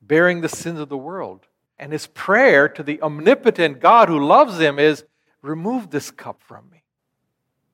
bearing 0.00 0.40
the 0.40 0.48
sins 0.48 0.80
of 0.80 0.88
the 0.88 0.96
world. 0.96 1.46
And 1.78 1.92
his 1.92 2.06
prayer 2.06 2.70
to 2.70 2.82
the 2.82 3.02
omnipotent 3.02 3.80
God 3.80 4.08
who 4.08 4.18
loves 4.18 4.58
him 4.58 4.78
is 4.78 5.04
remove 5.42 5.90
this 5.90 6.10
cup 6.10 6.40
from 6.40 6.70
me. 6.70 6.82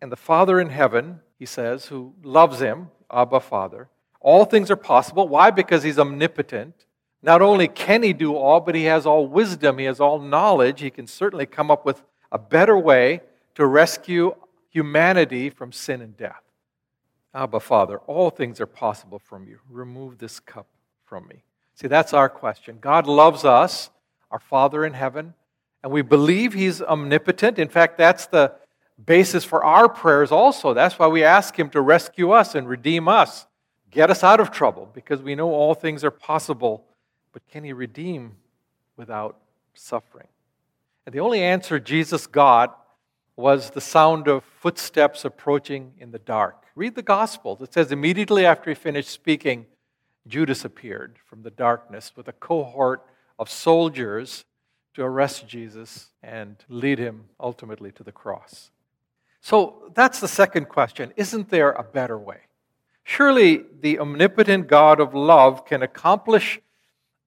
And 0.00 0.10
the 0.10 0.16
Father 0.16 0.58
in 0.58 0.70
heaven, 0.70 1.20
he 1.38 1.46
says, 1.46 1.86
who 1.86 2.14
loves 2.24 2.58
him, 2.58 2.88
Abba, 3.12 3.40
Father. 3.40 3.88
All 4.20 4.44
things 4.44 4.70
are 4.70 4.76
possible. 4.76 5.28
Why? 5.28 5.50
Because 5.50 5.82
He's 5.82 5.98
omnipotent. 5.98 6.86
Not 7.22 7.42
only 7.42 7.68
can 7.68 8.02
He 8.02 8.12
do 8.12 8.34
all, 8.34 8.60
but 8.60 8.74
He 8.74 8.84
has 8.84 9.06
all 9.06 9.26
wisdom, 9.26 9.78
He 9.78 9.84
has 9.84 10.00
all 10.00 10.18
knowledge. 10.18 10.80
He 10.80 10.90
can 10.90 11.06
certainly 11.06 11.46
come 11.46 11.70
up 11.70 11.84
with 11.84 12.02
a 12.30 12.38
better 12.38 12.78
way 12.78 13.20
to 13.54 13.66
rescue 13.66 14.34
humanity 14.70 15.50
from 15.50 15.70
sin 15.72 16.00
and 16.00 16.16
death. 16.16 16.42
Abba, 17.34 17.60
Father, 17.60 17.98
all 18.06 18.30
things 18.30 18.60
are 18.60 18.66
possible 18.66 19.18
from 19.18 19.46
you. 19.46 19.58
Remove 19.70 20.18
this 20.18 20.40
cup 20.40 20.66
from 21.04 21.26
me. 21.28 21.42
See, 21.74 21.88
that's 21.88 22.12
our 22.12 22.28
question. 22.28 22.78
God 22.80 23.06
loves 23.06 23.44
us, 23.44 23.90
our 24.30 24.38
Father 24.38 24.84
in 24.84 24.92
heaven, 24.92 25.34
and 25.82 25.92
we 25.92 26.02
believe 26.02 26.52
He's 26.52 26.80
omnipotent. 26.80 27.58
In 27.58 27.68
fact, 27.68 27.98
that's 27.98 28.26
the 28.26 28.52
basis 29.04 29.44
for 29.44 29.64
our 29.64 29.88
prayers 29.88 30.32
also. 30.32 30.74
That's 30.74 30.98
why 30.98 31.06
we 31.06 31.24
ask 31.24 31.58
Him 31.58 31.70
to 31.70 31.80
rescue 31.80 32.30
us 32.30 32.54
and 32.54 32.68
redeem 32.68 33.08
us, 33.08 33.46
get 33.90 34.10
us 34.10 34.22
out 34.22 34.40
of 34.40 34.50
trouble, 34.50 34.90
because 34.92 35.22
we 35.22 35.34
know 35.34 35.50
all 35.50 35.74
things 35.74 36.04
are 36.04 36.10
possible. 36.10 36.84
But 37.32 37.46
can 37.48 37.64
He 37.64 37.72
redeem 37.72 38.36
without 38.96 39.38
suffering? 39.74 40.28
And 41.06 41.14
the 41.14 41.20
only 41.20 41.42
answer 41.42 41.80
Jesus 41.80 42.26
got 42.26 42.78
was 43.36 43.70
the 43.70 43.80
sound 43.80 44.28
of 44.28 44.44
footsteps 44.44 45.24
approaching 45.24 45.94
in 45.98 46.10
the 46.10 46.18
dark. 46.18 46.64
Read 46.74 46.94
the 46.94 47.02
Gospels. 47.02 47.60
It 47.60 47.72
says 47.72 47.90
immediately 47.90 48.46
after 48.46 48.70
he 48.70 48.74
finished 48.74 49.08
speaking, 49.08 49.66
Judas 50.26 50.64
appeared 50.64 51.16
from 51.26 51.42
the 51.42 51.50
darkness 51.50 52.12
with 52.14 52.28
a 52.28 52.32
cohort 52.32 53.04
of 53.38 53.50
soldiers 53.50 54.44
to 54.94 55.02
arrest 55.02 55.48
Jesus 55.48 56.10
and 56.22 56.56
lead 56.68 56.98
him 56.98 57.24
ultimately 57.40 57.90
to 57.92 58.04
the 58.04 58.12
cross. 58.12 58.70
So 59.42 59.90
that's 59.94 60.20
the 60.20 60.28
second 60.28 60.68
question. 60.68 61.12
Isn't 61.16 61.50
there 61.50 61.72
a 61.72 61.82
better 61.82 62.16
way? 62.16 62.38
Surely 63.02 63.64
the 63.80 63.98
omnipotent 63.98 64.68
God 64.68 65.00
of 65.00 65.14
love 65.14 65.66
can 65.66 65.82
accomplish 65.82 66.60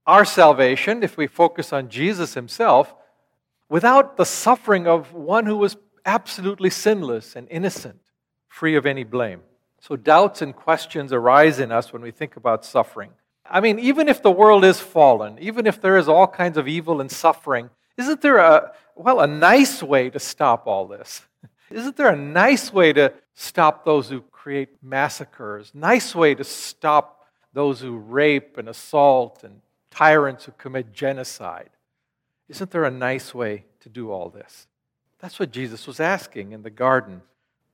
our 0.07 0.23
salvation 0.23 1.03
if 1.03 1.17
we 1.17 1.27
focus 1.27 1.73
on 1.73 1.89
Jesus 1.89 2.33
himself 2.33 2.95
without 3.67 4.15
the 4.15 4.25
suffering 4.25 4.87
of 4.87 5.13
one 5.13 5.45
who 5.45 5.57
was 5.57 5.75
absolutely 6.05 6.69
sinless 6.69 7.35
and 7.35 7.47
innocent, 7.49 7.99
free 8.47 8.75
of 8.75 8.85
any 8.85 9.03
blame. 9.03 9.41
So 9.81 9.95
doubts 9.95 10.41
and 10.41 10.55
questions 10.55 11.11
arise 11.11 11.59
in 11.59 11.71
us 11.71 11.91
when 11.91 12.01
we 12.01 12.11
think 12.11 12.37
about 12.37 12.63
suffering. 12.63 13.11
I 13.45 13.59
mean, 13.59 13.77
even 13.77 14.07
if 14.07 14.23
the 14.23 14.31
world 14.31 14.63
is 14.63 14.79
fallen, 14.79 15.37
even 15.39 15.67
if 15.67 15.81
there 15.81 15.97
is 15.97 16.07
all 16.07 16.27
kinds 16.27 16.57
of 16.57 16.67
evil 16.67 17.01
and 17.01 17.11
suffering, 17.11 17.69
isn't 17.97 18.21
there 18.21 18.37
a, 18.37 18.71
well, 18.95 19.19
a 19.19 19.27
nice 19.27 19.83
way 19.83 20.09
to 20.09 20.19
stop 20.19 20.65
all 20.65 20.87
this? 20.87 21.23
Isn't 21.75 21.97
there 21.97 22.07
a 22.07 22.15
nice 22.15 22.71
way 22.71 22.93
to 22.93 23.11
stop 23.33 23.83
those 23.83 24.09
who 24.09 24.21
create 24.21 24.69
massacres? 24.81 25.71
Nice 25.73 26.15
way 26.15 26.33
to 26.33 26.45
stop 26.45 27.27
those 27.51 27.81
who 27.81 27.97
rape 27.97 28.57
and 28.57 28.69
assault 28.69 29.43
and 29.43 29.59
tyrants 29.91 30.45
who 30.45 30.53
commit 30.53 30.93
genocide? 30.93 31.69
Isn't 32.47 32.71
there 32.71 32.85
a 32.85 32.91
nice 32.91 33.35
way 33.35 33.65
to 33.81 33.89
do 33.89 34.09
all 34.09 34.29
this? 34.29 34.67
That's 35.19 35.37
what 35.37 35.51
Jesus 35.51 35.85
was 35.85 35.99
asking 35.99 36.53
in 36.53 36.61
the 36.61 36.69
garden. 36.69 37.21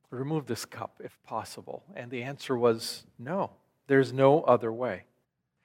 Remove 0.10 0.48
this 0.48 0.66
cup 0.66 1.00
if 1.04 1.16
possible. 1.24 1.84
And 1.96 2.10
the 2.10 2.24
answer 2.24 2.58
was 2.58 3.04
no, 3.20 3.52
there's 3.86 4.12
no 4.12 4.42
other 4.42 4.74
way. 4.74 5.04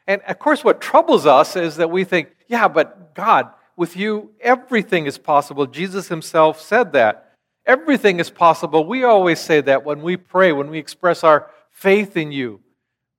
And 0.06 0.20
of 0.22 0.38
course, 0.38 0.62
what 0.62 0.82
troubles 0.82 1.24
us 1.24 1.56
is 1.56 1.76
that 1.76 1.90
we 1.90 2.04
think, 2.04 2.28
yeah, 2.48 2.68
but 2.68 3.14
God, 3.14 3.50
with 3.76 3.96
you, 3.96 4.32
everything 4.40 5.06
is 5.06 5.16
possible. 5.16 5.64
Jesus 5.64 6.08
himself 6.08 6.60
said 6.60 6.92
that. 6.92 7.25
Everything 7.66 8.20
is 8.20 8.30
possible. 8.30 8.84
We 8.84 9.04
always 9.04 9.40
say 9.40 9.60
that 9.62 9.84
when 9.84 10.02
we 10.02 10.16
pray, 10.16 10.52
when 10.52 10.70
we 10.70 10.78
express 10.78 11.24
our 11.24 11.50
faith 11.70 12.16
in 12.16 12.32
you 12.32 12.60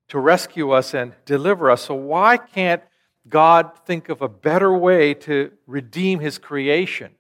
to 0.08 0.20
rescue 0.20 0.72
us 0.72 0.94
and 0.94 1.14
deliver 1.26 1.70
us. 1.70 1.84
So, 1.84 1.96
why 1.96 2.38
can't 2.38 2.82
God 3.28 3.72
think 3.86 4.10
of 4.10 4.22
a 4.22 4.30
better 4.30 4.76
way 4.76 5.14
to 5.14 5.52
redeem 5.66 6.20
his 6.20 6.38
creation? 6.38 7.12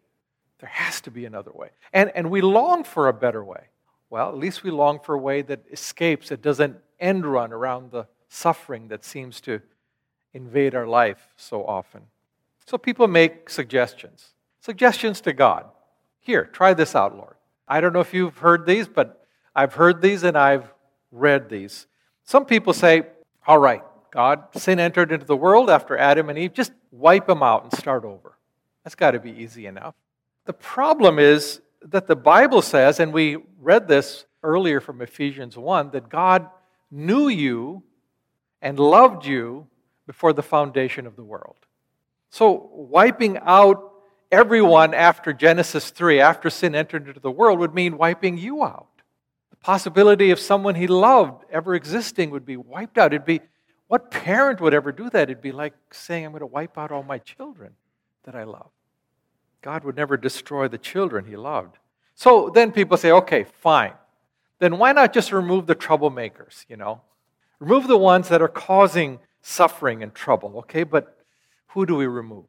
There 0.60 0.70
has 0.70 1.02
to 1.02 1.12
be 1.12 1.26
another 1.26 1.52
way. 1.54 1.70
And, 1.94 2.12
and 2.16 2.32
we 2.32 2.42
long 2.42 2.84
for 2.84 3.08
a 3.08 3.14
better 3.14 3.44
way. 3.44 3.66
Well, 4.10 4.30
at 4.30 4.38
least 4.38 4.64
we 4.64 4.72
long 4.72 5.00
for 5.00 5.16
a 5.16 5.20
way 5.20 5.42
that 5.44 5.66
escapes, 5.72 6.30
that 6.30 6.42
doesn't 6.42 6.78
end 7.00 7.26
run 7.26 7.52
around 7.52 7.92
the 7.92 8.08
suffering 8.30 8.88
that 8.88 9.04
seems 9.04 9.42
to 9.42 9.62
invade 10.34 10.76
our 10.76 10.88
life 10.88 11.34
so 11.36 11.66
often. 11.66 12.02
So 12.66 12.78
people 12.78 13.08
make 13.08 13.50
suggestions, 13.50 14.30
suggestions 14.62 15.22
to 15.22 15.34
God. 15.34 15.66
Here, 16.28 16.44
try 16.44 16.74
this 16.74 16.94
out, 16.94 17.16
Lord. 17.16 17.36
I 17.70 17.80
don't 17.80 17.94
know 17.94 18.02
if 18.02 18.14
you've 18.14 18.40
heard 18.40 18.66
these, 18.66 18.86
but 18.86 19.26
I've 19.56 19.76
heard 19.76 20.02
these 20.02 20.24
and 20.24 20.38
I've 20.38 20.74
read 21.10 21.48
these. 21.48 21.88
Some 22.26 22.44
people 22.44 22.74
say, 22.74 23.04
all 23.48 23.58
right, 23.58 23.82
God, 24.12 24.44
sin 24.54 24.78
entered 24.78 25.14
into 25.14 25.26
the 25.26 25.38
world 25.38 25.70
after 25.70 25.98
Adam 25.98 26.30
and 26.30 26.38
Eve, 26.38 26.52
just 26.52 26.74
wipe 26.92 27.28
them 27.28 27.42
out 27.42 27.64
and 27.64 27.72
start 27.72 28.04
over. 28.04 28.38
That's 28.84 28.94
got 28.94 29.12
to 29.12 29.22
be 29.22 29.32
easy 29.32 29.68
enough. 29.68 29.96
The 30.44 30.52
problem 30.52 31.18
is 31.18 31.62
that 31.82 32.08
the 32.08 32.16
Bible 32.18 32.62
says, 32.62 33.00
and 33.00 33.14
we 33.14 33.38
read 33.62 33.88
this 33.88 34.26
earlier 34.44 34.82
from 34.82 35.02
Ephesians 35.02 35.58
1, 35.58 35.92
that 35.92 36.10
God 36.10 36.50
knew 36.92 37.30
you 37.30 37.84
and 38.62 38.78
loved 38.78 39.26
you 39.26 39.66
before 40.06 40.34
the 40.34 40.44
foundation 40.44 41.08
of 41.08 41.16
the 41.16 41.24
world. 41.24 41.56
So, 42.32 42.70
wiping 42.74 43.38
out 43.44 43.94
everyone 44.32 44.94
after 44.94 45.34
Genesis 45.34 45.90
3, 45.90 46.20
after 46.20 46.50
sin 46.50 46.76
entered 46.76 47.08
into 47.08 47.20
the 47.20 47.32
world, 47.32 47.60
would 47.60 47.74
mean 47.74 47.98
wiping 47.98 48.38
you 48.38 48.64
out. 48.64 48.88
The 49.50 49.58
possibility 49.58 50.32
of 50.32 50.40
someone 50.40 50.76
he 50.76 50.88
loved 50.88 51.46
ever 51.52 51.76
existing 51.76 52.30
would 52.32 52.46
be 52.46 52.58
wiped 52.58 52.98
out. 52.98 53.14
It'd 53.14 53.26
be, 53.26 53.42
what 53.88 54.12
parent 54.12 54.62
would 54.62 54.74
ever 54.74 54.92
do 54.92 55.10
that? 55.10 55.30
It'd 55.30 55.42
be 55.42 55.52
like 55.52 55.74
saying, 55.92 56.26
I'm 56.26 56.32
going 56.32 56.42
to 56.42 56.46
wipe 56.46 56.78
out 56.78 56.92
all 56.92 57.04
my 57.04 57.20
children 57.20 57.74
that 58.24 58.36
I 58.36 58.44
love. 58.44 58.70
God 59.62 59.84
would 59.84 59.96
never 59.96 60.18
destroy 60.18 60.68
the 60.68 60.78
children 60.78 61.26
he 61.26 61.36
loved. 61.36 61.78
So 62.16 62.50
then 62.50 62.72
people 62.72 62.98
say, 62.98 63.12
okay, 63.12 63.44
fine. 63.44 63.94
Then 64.60 64.78
why 64.78 64.92
not 64.92 65.14
just 65.14 65.32
remove 65.32 65.68
the 65.68 65.76
troublemakers, 65.76 66.66
you 66.68 66.76
know? 66.76 67.02
Remove 67.60 67.88
the 67.88 67.98
ones 67.98 68.30
that 68.30 68.42
are 68.42 68.48
causing 68.48 69.20
suffering 69.42 70.04
and 70.04 70.14
trouble, 70.14 70.58
okay? 70.60 70.84
But 70.84 71.18
who 71.68 71.86
do 71.86 71.96
we 71.96 72.08
remove? 72.08 72.46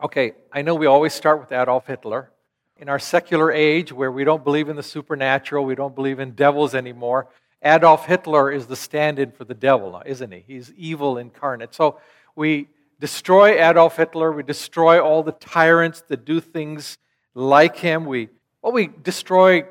Okay, 0.00 0.34
I 0.52 0.62
know 0.62 0.76
we 0.76 0.86
always 0.86 1.12
start 1.12 1.40
with 1.40 1.50
Adolf 1.50 1.88
Hitler. 1.88 2.30
In 2.76 2.88
our 2.88 3.00
secular 3.00 3.50
age 3.50 3.92
where 3.92 4.12
we 4.12 4.22
don't 4.22 4.44
believe 4.44 4.68
in 4.68 4.76
the 4.76 4.82
supernatural, 4.82 5.64
we 5.64 5.74
don't 5.74 5.96
believe 5.96 6.20
in 6.20 6.32
devils 6.32 6.72
anymore, 6.72 7.26
Adolf 7.64 8.06
Hitler 8.06 8.52
is 8.52 8.66
the 8.66 8.76
stand 8.76 9.18
in 9.18 9.32
for 9.32 9.44
the 9.44 9.54
devil, 9.54 10.00
isn't 10.06 10.30
he? 10.30 10.44
He's 10.46 10.72
evil 10.74 11.18
incarnate. 11.18 11.74
So 11.74 11.98
we 12.36 12.68
destroy 13.00 13.60
Adolf 13.60 13.96
Hitler, 13.96 14.30
we 14.30 14.44
destroy 14.44 15.00
all 15.00 15.24
the 15.24 15.32
tyrants 15.32 16.02
that 16.02 16.24
do 16.24 16.38
things 16.38 16.98
like 17.34 17.74
him. 17.74 18.04
We, 18.06 18.28
well, 18.62 18.72
we 18.72 18.90
destroy 19.02 19.64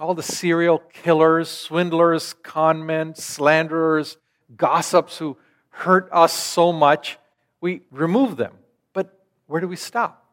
all 0.00 0.14
the 0.14 0.22
serial 0.24 0.80
killers, 0.80 1.48
swindlers, 1.48 2.34
conmen, 2.42 3.16
slanderers, 3.16 4.16
gossips 4.56 5.18
who 5.18 5.36
hurt 5.68 6.08
us 6.10 6.32
so 6.32 6.72
much. 6.72 7.18
We 7.60 7.82
remove 7.92 8.36
them. 8.36 8.54
Where 9.50 9.60
do 9.60 9.66
we 9.66 9.74
stop? 9.74 10.24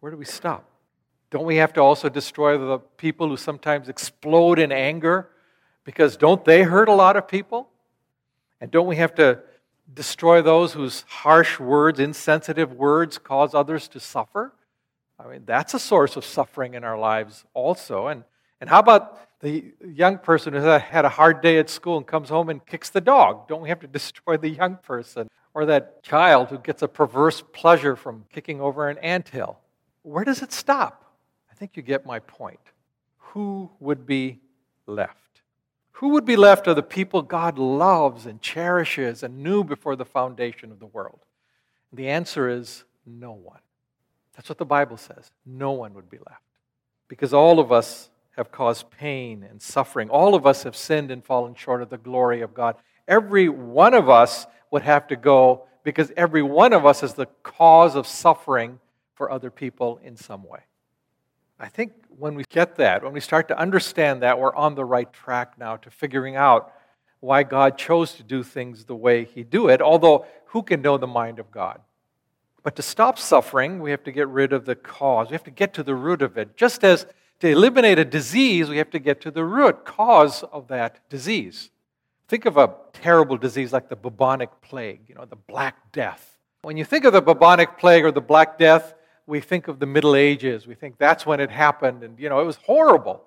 Where 0.00 0.12
do 0.12 0.18
we 0.18 0.26
stop? 0.26 0.68
Don't 1.30 1.46
we 1.46 1.56
have 1.56 1.72
to 1.72 1.80
also 1.80 2.10
destroy 2.10 2.58
the 2.58 2.78
people 2.98 3.26
who 3.26 3.38
sometimes 3.38 3.88
explode 3.88 4.58
in 4.58 4.70
anger? 4.70 5.30
Because 5.84 6.18
don't 6.18 6.44
they 6.44 6.62
hurt 6.62 6.90
a 6.90 6.92
lot 6.92 7.16
of 7.16 7.26
people? 7.26 7.70
And 8.60 8.70
don't 8.70 8.86
we 8.86 8.96
have 8.96 9.14
to 9.14 9.38
destroy 9.94 10.42
those 10.42 10.74
whose 10.74 11.06
harsh 11.08 11.58
words, 11.58 11.98
insensitive 12.00 12.74
words, 12.74 13.16
cause 13.16 13.54
others 13.54 13.88
to 13.88 13.98
suffer? 13.98 14.52
I 15.18 15.26
mean, 15.26 15.44
that's 15.46 15.72
a 15.72 15.78
source 15.78 16.16
of 16.16 16.26
suffering 16.26 16.74
in 16.74 16.84
our 16.84 16.98
lives 16.98 17.46
also. 17.54 18.08
And, 18.08 18.24
and 18.60 18.68
how 18.68 18.80
about 18.80 19.40
the 19.40 19.72
young 19.82 20.18
person 20.18 20.52
who 20.52 20.60
had 20.60 21.06
a 21.06 21.08
hard 21.08 21.40
day 21.40 21.56
at 21.56 21.70
school 21.70 21.96
and 21.96 22.06
comes 22.06 22.28
home 22.28 22.50
and 22.50 22.66
kicks 22.66 22.90
the 22.90 23.00
dog? 23.00 23.48
Don't 23.48 23.62
we 23.62 23.70
have 23.70 23.80
to 23.80 23.86
destroy 24.00 24.36
the 24.36 24.50
young 24.50 24.76
person? 24.82 25.30
Or 25.52 25.66
that 25.66 26.02
child 26.02 26.48
who 26.48 26.58
gets 26.58 26.82
a 26.82 26.88
perverse 26.88 27.42
pleasure 27.52 27.96
from 27.96 28.24
kicking 28.32 28.60
over 28.60 28.88
an 28.88 28.98
anthill? 28.98 29.58
Where 30.02 30.24
does 30.24 30.42
it 30.42 30.52
stop? 30.52 31.12
I 31.50 31.54
think 31.54 31.76
you 31.76 31.82
get 31.82 32.06
my 32.06 32.20
point. 32.20 32.60
Who 33.18 33.70
would 33.80 34.06
be 34.06 34.40
left? 34.86 35.42
Who 35.92 36.10
would 36.10 36.24
be 36.24 36.36
left 36.36 36.66
of 36.66 36.76
the 36.76 36.82
people 36.82 37.20
God 37.20 37.58
loves 37.58 38.26
and 38.26 38.40
cherishes 38.40 39.22
and 39.22 39.42
knew 39.42 39.62
before 39.62 39.96
the 39.96 40.04
foundation 40.04 40.70
of 40.72 40.78
the 40.78 40.86
world? 40.86 41.20
The 41.92 42.08
answer 42.08 42.48
is 42.48 42.84
no 43.04 43.32
one. 43.32 43.60
That's 44.34 44.48
what 44.48 44.58
the 44.58 44.64
Bible 44.64 44.96
says. 44.96 45.30
No 45.44 45.72
one 45.72 45.92
would 45.94 46.08
be 46.08 46.18
left. 46.18 46.42
Because 47.08 47.34
all 47.34 47.58
of 47.58 47.70
us 47.72 48.08
have 48.36 48.50
caused 48.50 48.90
pain 48.90 49.46
and 49.48 49.60
suffering. 49.60 50.08
All 50.08 50.34
of 50.34 50.46
us 50.46 50.62
have 50.62 50.74
sinned 50.74 51.10
and 51.10 51.22
fallen 51.22 51.54
short 51.54 51.82
of 51.82 51.90
the 51.90 51.98
glory 51.98 52.40
of 52.40 52.54
God. 52.54 52.76
Every 53.06 53.48
one 53.48 53.92
of 53.92 54.08
us 54.08 54.46
would 54.70 54.82
have 54.82 55.06
to 55.08 55.16
go 55.16 55.66
because 55.82 56.12
every 56.16 56.42
one 56.42 56.72
of 56.72 56.84
us 56.84 57.02
is 57.02 57.14
the 57.14 57.26
cause 57.42 57.94
of 57.94 58.06
suffering 58.06 58.78
for 59.14 59.30
other 59.30 59.50
people 59.50 60.00
in 60.02 60.16
some 60.16 60.44
way. 60.44 60.60
I 61.58 61.68
think 61.68 61.92
when 62.18 62.34
we 62.34 62.44
get 62.48 62.76
that, 62.76 63.02
when 63.02 63.12
we 63.12 63.20
start 63.20 63.48
to 63.48 63.58
understand 63.58 64.22
that, 64.22 64.38
we're 64.38 64.54
on 64.54 64.74
the 64.74 64.84
right 64.84 65.12
track 65.12 65.58
now 65.58 65.76
to 65.76 65.90
figuring 65.90 66.36
out 66.36 66.72
why 67.20 67.42
God 67.42 67.76
chose 67.76 68.12
to 68.14 68.22
do 68.22 68.42
things 68.42 68.84
the 68.84 68.96
way 68.96 69.24
He 69.24 69.42
do 69.42 69.68
it, 69.68 69.82
although 69.82 70.26
who 70.46 70.62
can 70.62 70.80
know 70.80 70.96
the 70.96 71.06
mind 71.06 71.38
of 71.38 71.50
God? 71.50 71.80
But 72.62 72.76
to 72.76 72.82
stop 72.82 73.18
suffering, 73.18 73.80
we 73.80 73.90
have 73.90 74.04
to 74.04 74.12
get 74.12 74.28
rid 74.28 74.52
of 74.52 74.64
the 74.64 74.74
cause. 74.74 75.28
We 75.28 75.34
have 75.34 75.44
to 75.44 75.50
get 75.50 75.74
to 75.74 75.82
the 75.82 75.94
root 75.94 76.22
of 76.22 76.36
it. 76.36 76.56
Just 76.56 76.82
as 76.82 77.06
to 77.40 77.48
eliminate 77.48 77.98
a 77.98 78.04
disease, 78.04 78.68
we 78.68 78.78
have 78.78 78.90
to 78.90 78.98
get 78.98 79.20
to 79.22 79.30
the 79.30 79.44
root 79.44 79.84
cause 79.84 80.42
of 80.44 80.68
that 80.68 81.08
disease. 81.08 81.70
Think 82.30 82.46
of 82.46 82.56
a 82.56 82.72
terrible 82.92 83.36
disease 83.36 83.72
like 83.72 83.88
the 83.88 83.96
bubonic 83.96 84.50
plague, 84.62 85.00
you 85.08 85.16
know, 85.16 85.24
the 85.24 85.34
Black 85.34 85.90
Death. 85.90 86.36
When 86.62 86.76
you 86.76 86.84
think 86.84 87.04
of 87.04 87.12
the 87.12 87.20
bubonic 87.20 87.76
plague 87.76 88.04
or 88.04 88.12
the 88.12 88.20
Black 88.20 88.56
Death, 88.56 88.94
we 89.26 89.40
think 89.40 89.66
of 89.66 89.80
the 89.80 89.86
Middle 89.86 90.14
Ages. 90.14 90.64
We 90.64 90.76
think 90.76 90.96
that's 90.96 91.26
when 91.26 91.40
it 91.40 91.50
happened, 91.50 92.04
and 92.04 92.16
you 92.20 92.28
know, 92.28 92.38
it 92.38 92.44
was 92.44 92.54
horrible. 92.54 93.24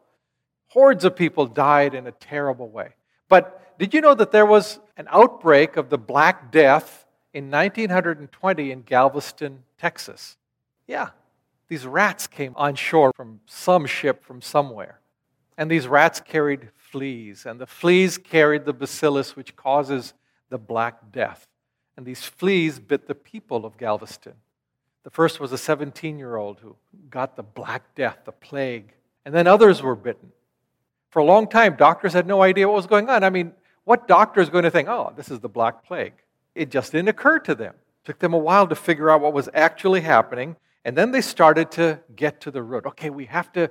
Hordes 0.70 1.04
of 1.04 1.18
people 1.18 1.48
died 1.48 1.94
in 1.94 2.08
a 2.08 2.14
terrible 2.14 2.70
way. 2.70 2.92
But 3.28 3.78
did 3.78 3.94
you 3.94 4.00
know 4.00 4.16
that 4.16 4.32
there 4.32 4.46
was 4.46 4.80
an 4.96 5.10
outbreak 5.10 5.76
of 5.76 5.90
the 5.90 5.98
Black 5.98 6.50
Death 6.50 7.06
in 7.34 7.52
1920 7.52 8.72
in 8.72 8.84
Galveston, 8.84 9.64
Texas? 9.78 10.38
Yeah, 10.88 11.10
these 11.68 11.86
rats 11.86 12.26
came 12.26 12.54
on 12.56 12.76
shore 12.76 13.12
from 13.14 13.42
some 13.48 13.86
ship 13.86 14.24
from 14.24 14.42
somewhere. 14.42 15.02
And 15.58 15.70
these 15.70 15.88
rats 15.88 16.20
carried 16.20 16.70
fleas, 16.76 17.46
and 17.46 17.60
the 17.60 17.66
fleas 17.66 18.18
carried 18.18 18.66
the 18.66 18.74
bacillus 18.74 19.36
which 19.36 19.56
causes 19.56 20.14
the 20.50 20.58
Black 20.58 21.12
Death. 21.12 21.48
And 21.98 22.06
these 22.06 22.24
fleas 22.24 22.80
bit 22.80 23.08
the 23.08 23.16
people 23.16 23.66
of 23.66 23.78
Galveston. 23.78 24.34
The 25.04 25.10
first 25.10 25.40
was 25.40 25.52
a 25.52 25.58
17 25.58 26.18
year 26.18 26.36
old 26.36 26.60
who 26.60 26.76
got 27.10 27.36
the 27.36 27.44
Black 27.44 27.96
Death, 27.96 28.20
the 28.26 28.32
plague, 28.32 28.94
and 29.26 29.34
then 29.34 29.48
others 29.48 29.82
were 29.82 29.96
bitten. 29.96 30.32
For 31.10 31.20
a 31.20 31.26
long 31.26 31.48
time, 31.48 31.76
doctors 31.76 32.14
had 32.14 32.26
no 32.26 32.42
idea 32.42 32.68
what 32.68 32.76
was 32.76 32.88
going 32.88 33.10
on. 33.10 33.24
I 33.24 33.30
mean, 33.30 33.54
what 33.84 34.08
doctor 34.08 34.42
is 34.42 34.50
going 34.50 34.64
to 34.64 34.72
think, 34.72 34.88
oh, 34.88 35.14
this 35.16 35.30
is 35.30 35.40
the 35.40 35.50
Black 35.50 35.86
Plague? 35.86 36.14
It 36.56 36.72
just 36.72 36.92
didn't 36.92 37.10
occur 37.10 37.40
to 37.40 37.54
them. 37.54 37.74
It 37.74 38.06
took 38.06 38.20
them 38.20 38.34
a 38.34 38.38
while 38.38 38.68
to 38.68 38.76
figure 38.76 39.10
out 39.10 39.22
what 39.22 39.34
was 39.34 39.50
actually 39.54 40.02
happening, 40.02 40.56
and 40.86 40.98
then 40.98 41.12
they 41.12 41.22
started 41.22 41.70
to 41.72 42.00
get 42.16 42.42
to 42.42 42.52
the 42.52 42.64
root. 42.64 42.86
Okay, 42.86 43.10
we 43.10 43.26
have 43.26 43.52
to 43.54 43.70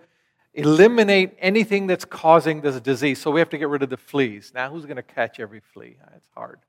eliminate 0.54 1.34
anything 1.38 1.86
that's 1.86 2.04
causing 2.04 2.60
this 2.60 2.78
disease, 2.80 3.20
so 3.20 3.30
we 3.30 3.40
have 3.40 3.50
to 3.50 3.58
get 3.58 3.68
rid 3.68 3.82
of 3.82 3.90
the 3.90 3.96
fleas. 3.96 4.52
Now, 4.54 4.70
who's 4.70 4.84
going 4.84 4.96
to 4.96 5.02
catch 5.02 5.40
every 5.40 5.60
flea? 5.60 5.96
Ah, 6.02 6.10
it's 6.16 6.28
hard. 6.34 6.60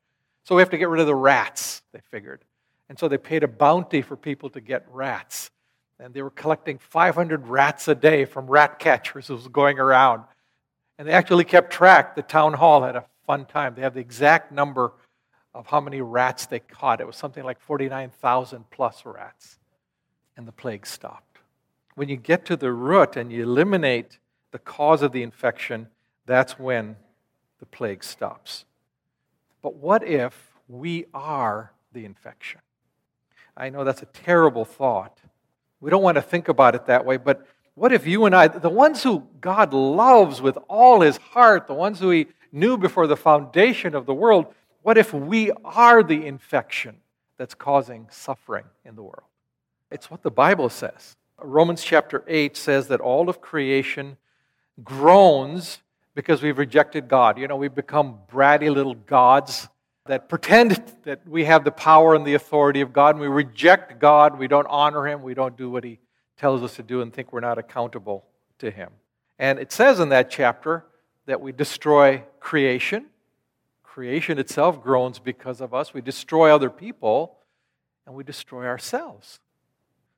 So 0.43 0.55
we 0.55 0.61
have 0.61 0.69
to 0.71 0.77
get 0.77 0.89
rid 0.89 1.01
of 1.01 1.07
the 1.07 1.15
rats, 1.15 1.81
they 1.93 2.01
figured. 2.11 2.43
And 2.89 2.99
so 2.99 3.07
they 3.07 3.17
paid 3.17 3.43
a 3.43 3.47
bounty 3.47 4.01
for 4.01 4.15
people 4.15 4.49
to 4.51 4.61
get 4.61 4.85
rats. 4.89 5.49
And 5.99 6.13
they 6.13 6.21
were 6.21 6.29
collecting 6.29 6.77
500 6.79 7.47
rats 7.47 7.87
a 7.87 7.95
day 7.95 8.25
from 8.25 8.47
rat 8.47 8.79
catchers 8.79 9.27
who 9.27 9.35
was 9.35 9.47
going 9.47 9.79
around. 9.79 10.23
And 10.97 11.07
they 11.07 11.13
actually 11.13 11.45
kept 11.45 11.71
track. 11.71 12.15
The 12.15 12.21
town 12.21 12.53
hall 12.53 12.83
had 12.83 12.95
a 12.95 13.05
fun 13.25 13.45
time. 13.45 13.75
They 13.75 13.81
have 13.81 13.93
the 13.93 14.01
exact 14.01 14.51
number 14.51 14.91
of 15.53 15.67
how 15.67 15.79
many 15.79 16.01
rats 16.01 16.45
they 16.45 16.59
caught. 16.59 16.99
It 16.99 17.07
was 17.07 17.15
something 17.15 17.43
like 17.43 17.59
49,000 17.61 18.69
plus 18.69 19.05
rats. 19.05 19.59
And 20.35 20.47
the 20.47 20.51
plague 20.51 20.85
stopped. 20.85 21.32
When 21.95 22.09
you 22.09 22.15
get 22.15 22.45
to 22.45 22.55
the 22.55 22.71
root 22.71 23.15
and 23.15 23.31
you 23.31 23.43
eliminate 23.43 24.19
the 24.51 24.59
cause 24.59 25.01
of 25.01 25.11
the 25.11 25.23
infection, 25.23 25.87
that's 26.25 26.57
when 26.57 26.95
the 27.59 27.65
plague 27.65 28.03
stops. 28.03 28.65
But 29.61 29.75
what 29.75 30.03
if 30.03 30.51
we 30.67 31.05
are 31.13 31.71
the 31.91 32.05
infection? 32.05 32.61
I 33.55 33.69
know 33.69 33.83
that's 33.83 34.01
a 34.01 34.07
terrible 34.07 34.65
thought. 34.65 35.19
We 35.79 35.89
don't 35.89 36.03
want 36.03 36.15
to 36.15 36.21
think 36.21 36.47
about 36.47 36.75
it 36.75 36.87
that 36.87 37.05
way, 37.05 37.17
but 37.17 37.45
what 37.75 37.91
if 37.91 38.05
you 38.05 38.25
and 38.25 38.35
I, 38.35 38.47
the 38.47 38.69
ones 38.69 39.03
who 39.03 39.27
God 39.41 39.73
loves 39.73 40.41
with 40.41 40.57
all 40.67 41.01
his 41.01 41.17
heart, 41.17 41.67
the 41.67 41.73
ones 41.73 41.99
who 41.99 42.09
he 42.09 42.27
knew 42.51 42.77
before 42.77 43.07
the 43.07 43.17
foundation 43.17 43.95
of 43.95 44.05
the 44.05 44.13
world, 44.13 44.47
what 44.81 44.97
if 44.97 45.13
we 45.13 45.51
are 45.63 46.03
the 46.03 46.25
infection 46.25 46.97
that's 47.37 47.55
causing 47.55 48.07
suffering 48.11 48.65
in 48.85 48.95
the 48.95 49.01
world? 49.01 49.27
It's 49.89 50.11
what 50.11 50.23
the 50.23 50.31
Bible 50.31 50.69
says. 50.69 51.15
Romans 51.41 51.83
chapter 51.83 52.23
8 52.27 52.55
says 52.55 52.87
that 52.87 53.01
all 53.01 53.29
of 53.29 53.41
creation 53.41 54.17
groans 54.83 55.79
because 56.15 56.41
we've 56.41 56.57
rejected 56.57 57.07
God. 57.07 57.37
You 57.37 57.47
know, 57.47 57.55
we've 57.55 57.73
become 57.73 58.19
bratty 58.31 58.73
little 58.73 58.95
gods 58.95 59.67
that 60.05 60.29
pretend 60.29 60.83
that 61.03 61.27
we 61.27 61.45
have 61.45 61.63
the 61.63 61.71
power 61.71 62.13
and 62.13 62.25
the 62.25 62.33
authority 62.33 62.81
of 62.81 62.91
God, 62.91 63.15
and 63.15 63.21
we 63.21 63.27
reject 63.27 63.99
God. 63.99 64.37
We 64.37 64.47
don't 64.47 64.67
honor 64.69 65.07
Him. 65.07 65.21
We 65.21 65.33
don't 65.33 65.57
do 65.57 65.69
what 65.69 65.83
He 65.83 65.99
tells 66.37 66.61
us 66.61 66.75
to 66.75 66.83
do 66.83 67.01
and 67.01 67.13
think 67.13 67.31
we're 67.31 67.39
not 67.39 67.57
accountable 67.57 68.25
to 68.59 68.69
Him. 68.69 68.89
And 69.39 69.59
it 69.59 69.71
says 69.71 69.99
in 69.99 70.09
that 70.09 70.29
chapter 70.29 70.85
that 71.25 71.39
we 71.41 71.51
destroy 71.51 72.23
creation. 72.39 73.07
Creation 73.83 74.39
itself 74.39 74.83
groans 74.83 75.19
because 75.19 75.61
of 75.61 75.73
us. 75.73 75.93
We 75.93 76.01
destroy 76.01 76.53
other 76.53 76.69
people, 76.69 77.37
and 78.05 78.15
we 78.15 78.23
destroy 78.23 78.65
ourselves. 78.65 79.39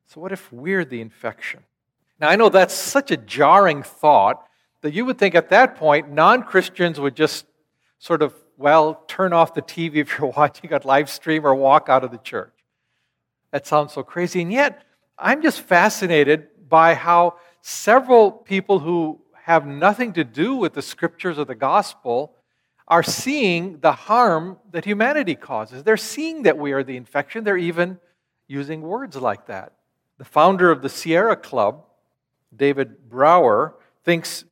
So, 0.06 0.20
what 0.20 0.32
if 0.32 0.52
we're 0.52 0.84
the 0.84 1.00
infection? 1.00 1.60
Now, 2.20 2.28
I 2.28 2.36
know 2.36 2.48
that's 2.48 2.74
such 2.74 3.10
a 3.10 3.16
jarring 3.16 3.82
thought 3.82 4.46
that 4.82 4.94
you 4.94 5.04
would 5.04 5.18
think 5.18 5.34
at 5.34 5.50
that 5.50 5.76
point 5.76 6.10
non 6.10 6.42
Christians 6.42 7.00
would 7.00 7.16
just 7.16 7.44
sort 7.98 8.22
of, 8.22 8.34
well, 8.56 9.02
turn 9.08 9.32
off 9.32 9.54
the 9.54 9.62
TV 9.62 9.96
if 9.96 10.18
you're 10.18 10.28
watching 10.36 10.72
a 10.72 10.80
live 10.84 11.10
stream 11.10 11.44
or 11.44 11.54
walk 11.54 11.88
out 11.88 12.04
of 12.04 12.10
the 12.10 12.18
church. 12.18 12.52
That 13.50 13.66
sounds 13.66 13.92
so 13.92 14.02
crazy. 14.02 14.42
And 14.42 14.52
yet, 14.52 14.84
I'm 15.18 15.42
just 15.42 15.60
fascinated 15.60 16.48
by 16.68 16.94
how 16.94 17.36
several 17.62 18.30
people 18.30 18.78
who 18.78 19.20
have 19.42 19.66
nothing 19.66 20.12
to 20.12 20.24
do 20.24 20.56
with 20.56 20.74
the 20.74 20.82
scriptures 20.82 21.38
of 21.38 21.46
the 21.46 21.54
gospel 21.54 22.34
are 22.88 23.02
seeing 23.02 23.78
the 23.80 23.92
harm 23.92 24.58
that 24.70 24.84
humanity 24.84 25.34
causes. 25.34 25.82
They're 25.82 25.96
seeing 25.96 26.44
that 26.44 26.58
we 26.58 26.72
are 26.72 26.84
the 26.84 26.96
infection. 26.96 27.44
They're 27.44 27.56
even 27.56 27.98
using 28.46 28.82
words 28.82 29.16
like 29.16 29.46
that. 29.46 29.72
The 30.18 30.24
founder 30.24 30.70
of 30.70 30.82
the 30.82 30.88
Sierra 30.88 31.36
Club, 31.36 31.84
David 32.54 33.08
Brower, 33.08 33.74
thinks 34.04 34.44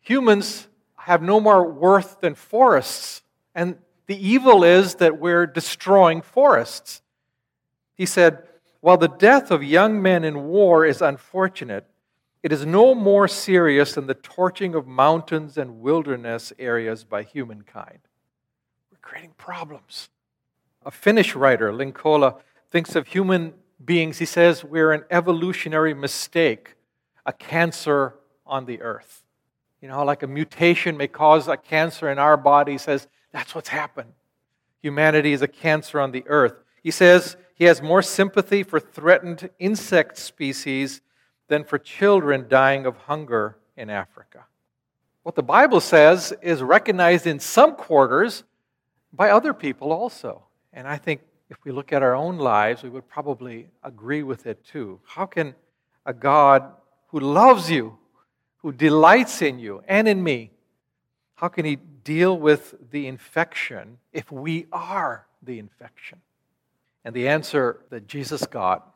humans 0.00 0.68
have 0.96 1.22
no 1.22 1.40
more 1.40 1.70
worth 1.70 2.20
than 2.20 2.34
forests. 2.34 3.22
And 3.54 3.78
the 4.06 4.26
evil 4.26 4.64
is 4.64 4.96
that 4.96 5.18
we're 5.18 5.46
destroying 5.46 6.20
forests. 6.20 7.02
He 7.94 8.06
said, 8.06 8.42
While 8.80 8.98
the 8.98 9.08
death 9.08 9.50
of 9.50 9.62
young 9.62 10.02
men 10.02 10.24
in 10.24 10.44
war 10.44 10.84
is 10.84 11.00
unfortunate, 11.00 11.86
it 12.42 12.52
is 12.52 12.64
no 12.64 12.94
more 12.94 13.26
serious 13.26 13.94
than 13.94 14.06
the 14.06 14.14
torching 14.14 14.74
of 14.74 14.86
mountains 14.86 15.58
and 15.58 15.80
wilderness 15.80 16.52
areas 16.58 17.04
by 17.04 17.22
humankind. 17.22 17.98
We're 18.90 18.98
creating 19.02 19.34
problems. 19.36 20.08
A 20.86 20.90
Finnish 20.90 21.34
writer, 21.34 21.72
Linkola, 21.72 22.36
thinks 22.70 22.94
of 22.94 23.08
human 23.08 23.54
beings. 23.84 24.18
He 24.18 24.24
says 24.24 24.64
we're 24.64 24.92
an 24.92 25.04
evolutionary 25.10 25.94
mistake, 25.94 26.74
a 27.24 27.32
cancer 27.32 28.14
on 28.46 28.66
the 28.66 28.80
earth. 28.80 29.22
You 29.80 29.88
know, 29.88 30.04
like 30.04 30.22
a 30.22 30.26
mutation 30.26 30.96
may 30.96 31.06
cause 31.08 31.46
a 31.48 31.56
cancer 31.56 32.10
in 32.10 32.18
our 32.18 32.36
body. 32.36 32.72
He 32.72 32.78
says 32.78 33.06
that's 33.32 33.54
what's 33.54 33.68
happened. 33.68 34.12
Humanity 34.82 35.32
is 35.32 35.42
a 35.42 35.48
cancer 35.48 36.00
on 36.00 36.12
the 36.12 36.24
earth. 36.26 36.54
He 36.82 36.90
says 36.90 37.36
he 37.54 37.64
has 37.64 37.82
more 37.82 38.02
sympathy 38.02 38.62
for 38.62 38.80
threatened 38.80 39.50
insect 39.58 40.18
species 40.18 41.00
than 41.48 41.64
for 41.64 41.78
children 41.78 42.46
dying 42.48 42.86
of 42.86 42.96
hunger 42.96 43.56
in 43.76 43.90
Africa. 43.90 44.46
What 45.22 45.34
the 45.34 45.42
Bible 45.42 45.80
says 45.80 46.32
is 46.40 46.62
recognized 46.62 47.26
in 47.26 47.40
some 47.40 47.74
quarters 47.74 48.44
by 49.12 49.30
other 49.30 49.52
people 49.52 49.92
also. 49.92 50.44
And 50.72 50.86
I 50.86 50.96
think 50.96 51.20
if 51.50 51.56
we 51.64 51.72
look 51.72 51.92
at 51.92 52.02
our 52.02 52.14
own 52.14 52.38
lives, 52.38 52.82
we 52.82 52.90
would 52.90 53.08
probably 53.08 53.68
agree 53.82 54.22
with 54.22 54.46
it 54.46 54.64
too. 54.64 55.00
How 55.04 55.26
can 55.26 55.54
a 56.04 56.12
God 56.12 56.72
who 57.08 57.20
loves 57.20 57.70
you, 57.70 57.96
who 58.58 58.72
delights 58.72 59.40
in 59.40 59.58
you 59.58 59.82
and 59.88 60.06
in 60.08 60.22
me, 60.22 60.50
how 61.36 61.48
can 61.48 61.64
he 61.64 61.76
deal 61.76 62.36
with 62.36 62.74
the 62.90 63.06
infection 63.06 63.98
if 64.12 64.30
we 64.30 64.66
are 64.72 65.26
the 65.42 65.58
infection? 65.58 66.20
And 67.04 67.14
the 67.14 67.28
answer 67.28 67.80
that 67.90 68.06
Jesus 68.06 68.44
got, 68.46 68.94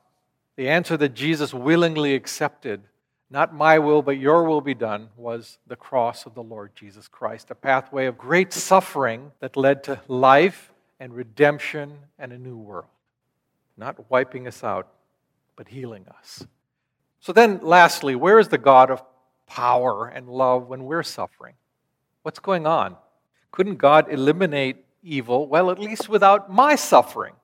the 0.57 0.69
answer 0.69 0.97
that 0.97 1.15
Jesus 1.15 1.55
willingly 1.55 2.15
accepted, 2.15 2.83
not 3.31 3.55
my 3.55 3.79
will, 3.79 4.03
but 4.03 4.19
your 4.19 4.45
will 4.45 4.61
be 4.61 4.75
done, 4.75 5.09
was 5.17 5.59
the 5.67 5.77
cross 5.77 6.27
of 6.27 6.35
the 6.35 6.43
Lord 6.43 6.73
Jesus 6.75 7.09
Christ, 7.09 7.51
a 7.51 7.55
pathway 7.55 8.07
of 8.07 8.19
great 8.19 8.53
suffering 8.53 9.33
that 9.41 9.57
led 9.57 9.85
to 9.85 10.01
life 10.09 10.72
and 11.03 11.13
redemption 11.13 11.99
and 12.17 12.33
a 12.33 12.39
new 12.39 12.57
world. 12.57 12.87
Not 13.77 14.09
wiping 14.09 14.47
us 14.47 14.63
out, 14.63 14.87
but 15.57 15.67
healing 15.67 16.07
us. 16.17 16.47
So 17.19 17.33
then, 17.33 17.59
lastly, 17.61 18.15
where 18.15 18.39
is 18.39 18.47
the 18.47 18.57
God 18.57 18.89
of 18.89 19.03
power 19.49 20.07
and 20.07 20.29
love 20.29 20.69
when 20.69 20.85
we're 20.85 21.03
suffering? 21.03 21.55
What's 22.23 22.39
going 22.39 22.69
on? 22.69 22.97
Couldn't 23.51 23.79
God 23.79 24.13
eliminate 24.13 24.77
evil? 25.03 25.49
Well, 25.49 25.73
at 25.73 25.81
least 25.81 26.09
without 26.09 26.53
my 26.53 26.77
suffering. 26.77 27.35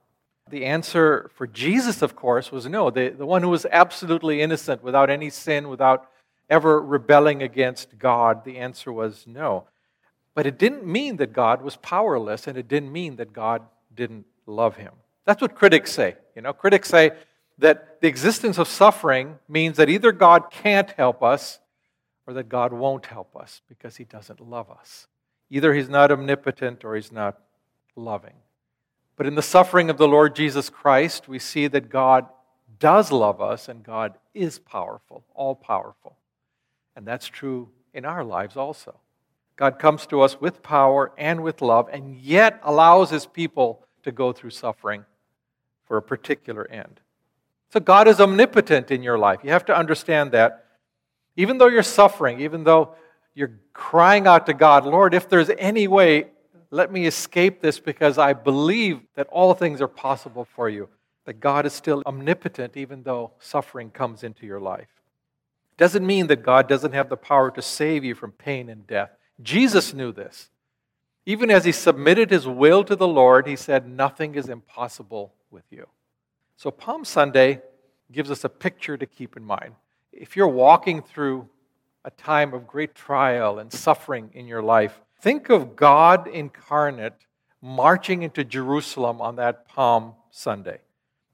The 0.49 0.65
answer 0.65 1.29
for 1.35 1.49
Jesus, 1.49 2.01
of 2.01 2.15
course, 2.15 2.53
was 2.53 2.67
no. 2.67 2.91
The, 2.91 3.09
the 3.09 3.27
one 3.27 3.43
who 3.43 3.49
was 3.49 3.67
absolutely 3.73 4.41
innocent, 4.41 4.85
without 4.85 5.11
any 5.11 5.31
sin, 5.31 5.69
without 5.69 6.09
ever 6.49 6.81
rebelling 6.81 7.43
against 7.43 7.99
God, 7.99 8.45
the 8.45 8.59
answer 8.59 8.93
was 8.93 9.25
no. 9.27 9.67
But 10.39 10.47
it 10.47 10.57
didn't 10.57 10.87
mean 10.87 11.17
that 11.17 11.33
God 11.33 11.63
was 11.63 11.75
powerless, 11.75 12.47
and 12.47 12.57
it 12.57 12.69
didn't 12.69 12.93
mean 12.93 13.17
that 13.17 13.33
God 13.33 13.63
didn't 13.93 14.25
love 14.47 14.77
him. 14.77 14.93
That's 15.25 15.43
what 15.43 15.57
critics 15.57 15.91
say. 15.91 16.15
You 16.37 16.43
know, 16.43 16.53
critics 16.53 16.89
say 16.89 17.11
that 17.59 18.01
the 18.01 18.07
existence 18.07 18.57
of 18.57 18.69
suffering 18.69 19.41
means 19.49 19.79
that 19.79 19.89
either 19.89 20.13
God 20.13 20.53
can't 20.53 20.93
help 20.93 21.25
us 21.25 21.59
or 22.25 22.35
that 22.35 22.49
God 22.49 22.73
won't 22.73 23.07
help 23.07 23.35
us 23.35 23.63
because 23.69 23.97
he 23.97 24.05
doesn't 24.05 24.39
love 24.39 24.71
us. 24.71 25.09
Either 25.51 25.75
he's 25.75 25.89
not 25.89 26.13
omnipotent 26.13 26.85
or 26.85 26.95
he's 26.95 27.11
not 27.11 27.41
loving. 27.97 28.37
But 29.17 29.27
in 29.27 29.35
the 29.35 29.43
suffering 29.43 29.91
of 29.91 29.99
the 29.99 30.07
Lord 30.07 30.37
Jesus 30.37 30.71
Christ, 30.71 31.27
we 31.27 31.41
see 31.41 31.67
that 31.67 31.91
God 31.91 32.29
does 32.79 33.11
love 33.11 33.41
us 33.41 33.69
and 33.69 33.83
God 33.83 34.17
is 34.35 34.61
powerful, 34.61 35.25
all 35.35 35.57
powerful. 35.57 36.17
And 36.95 37.05
that's 37.05 37.27
true 37.27 37.71
in 37.93 38.05
our 38.05 38.23
lives 38.23 38.57
also. 38.57 39.01
God 39.59 39.81
comes 39.81 40.07
to 40.07 40.21
us 40.21 40.41
with 40.41 40.63
power 40.63 41.11
and 41.19 41.43
with 41.43 41.61
love, 41.61 41.89
and 41.93 42.17
yet 42.17 42.61
allows 42.63 43.11
his 43.11 43.27
people 43.27 43.85
to 44.05 44.13
go 44.13 44.33
through 44.33 44.51
suffering 44.51 45.05
for 45.85 45.97
a 45.97 46.03
particular 46.03 46.71
end. 46.71 47.01
So 47.73 47.81
God 47.81 48.07
is 48.07 48.21
omnipotent 48.21 48.93
in 48.93 49.03
your 49.03 49.19
life. 49.19 49.41
You 49.43 49.51
have 49.51 49.65
to 49.67 49.77
understand 49.77 50.31
that. 50.31 50.65
Even 51.37 51.59
though 51.59 51.67
you're 51.67 51.83
suffering, 51.83 52.41
even 52.41 52.63
though 52.63 52.95
you're 53.35 53.59
crying 53.73 54.29
out 54.29 54.47
to 54.47 54.55
God, 54.55 54.87
Lord, 54.87 55.13
if 55.13 55.29
there's 55.29 55.51
any 55.59 55.89
way, 55.89 56.29
let 56.71 56.93
me 56.93 57.07
escape 57.07 57.61
this 57.61 57.81
because 57.81 58.17
I 58.17 58.35
believe 58.35 59.01
that 59.17 59.27
all 59.27 59.55
things 59.55 59.81
are 59.81 59.89
possible 59.89 60.47
for 60.55 60.69
you. 60.69 60.89
That 61.25 61.41
God 61.41 61.67
is 61.67 61.73
still 61.73 62.03
omnipotent 62.07 62.77
even 62.77 63.03
though 63.03 63.33
suffering 63.41 63.91
comes 63.91 64.23
into 64.23 64.47
your 64.47 64.61
life. 64.61 64.89
Doesn't 65.77 66.07
mean 66.07 66.29
that 66.29 66.43
God 66.43 66.69
doesn't 66.69 66.93
have 66.93 67.09
the 67.09 67.17
power 67.17 67.51
to 67.51 67.61
save 67.61 68.05
you 68.05 68.15
from 68.15 68.33
pain 68.33 68.69
and 68.69 68.87
death. 68.87 69.11
Jesus 69.41 69.95
knew 69.95 70.13
this. 70.13 70.51
Even 71.27 71.51
as 71.51 71.65
he 71.65 71.73
submitted 71.73 72.31
his 72.31 72.47
will 72.47 72.83
to 72.85 72.97
the 72.97 73.07
Lord, 73.07 73.47
he 73.47 73.57
said, 73.57 73.87
Nothing 73.87 74.35
is 74.35 74.49
impossible 74.49 75.35
with 75.51 75.65
you. 75.71 75.87
So, 76.57 76.71
Palm 76.71 77.05
Sunday 77.05 77.61
gives 78.11 78.31
us 78.31 78.45
a 78.45 78.49
picture 78.49 78.97
to 78.97 79.07
keep 79.07 79.37
in 79.37 79.45
mind. 79.45 79.75
If 80.13 80.37
you're 80.37 80.49
walking 80.49 81.03
through 81.03 81.49
a 82.05 82.11
time 82.11 82.55
of 82.55 82.67
great 82.67 82.95
trial 82.95 83.59
and 83.59 83.73
suffering 83.73 84.31
in 84.33 84.49
your 84.49 84.63
life, 84.63 85.01
think 85.21 85.51
of 85.51 85.77
God 85.77 86.27
incarnate 86.27 87.27
marching 87.61 88.23
into 88.23 88.45
Jerusalem 88.45 89.21
on 89.21 89.37
that 89.37 89.69
Palm 89.69 90.15
Sunday. 90.31 90.79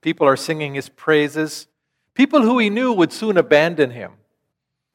People 0.00 0.26
are 0.26 0.36
singing 0.36 0.74
his 0.74 0.88
praises. 0.88 1.68
People 2.14 2.42
who 2.42 2.58
he 2.58 2.68
knew 2.68 2.92
would 2.92 3.12
soon 3.12 3.36
abandon 3.36 3.90
him. 3.90 4.12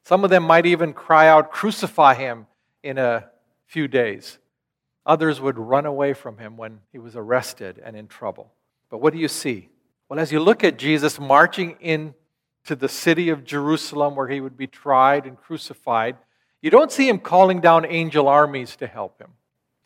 Some 0.04 0.24
of 0.24 0.30
them 0.30 0.42
might 0.42 0.66
even 0.66 0.92
cry 0.92 1.28
out, 1.28 1.50
Crucify 1.50 2.14
him 2.14 2.46
in 2.82 2.98
a 2.98 3.28
few 3.66 3.88
days. 3.88 4.38
Others 5.06 5.40
would 5.40 5.58
run 5.58 5.86
away 5.86 6.12
from 6.12 6.38
him 6.38 6.56
when 6.56 6.80
he 6.92 6.98
was 6.98 7.16
arrested 7.16 7.80
and 7.84 7.96
in 7.96 8.06
trouble. 8.06 8.52
But 8.90 8.98
what 8.98 9.12
do 9.12 9.18
you 9.18 9.28
see? 9.28 9.68
Well, 10.08 10.18
as 10.18 10.32
you 10.32 10.40
look 10.40 10.64
at 10.64 10.78
Jesus 10.78 11.18
marching 11.18 11.76
in 11.80 12.14
to 12.64 12.76
the 12.76 12.88
city 12.88 13.30
of 13.30 13.44
Jerusalem 13.44 14.14
where 14.16 14.28
he 14.28 14.40
would 14.40 14.56
be 14.56 14.66
tried 14.66 15.26
and 15.26 15.38
crucified, 15.38 16.16
you 16.60 16.70
don't 16.70 16.92
see 16.92 17.08
him 17.08 17.18
calling 17.18 17.60
down 17.60 17.86
angel 17.86 18.28
armies 18.28 18.76
to 18.76 18.86
help 18.86 19.20
him. 19.20 19.30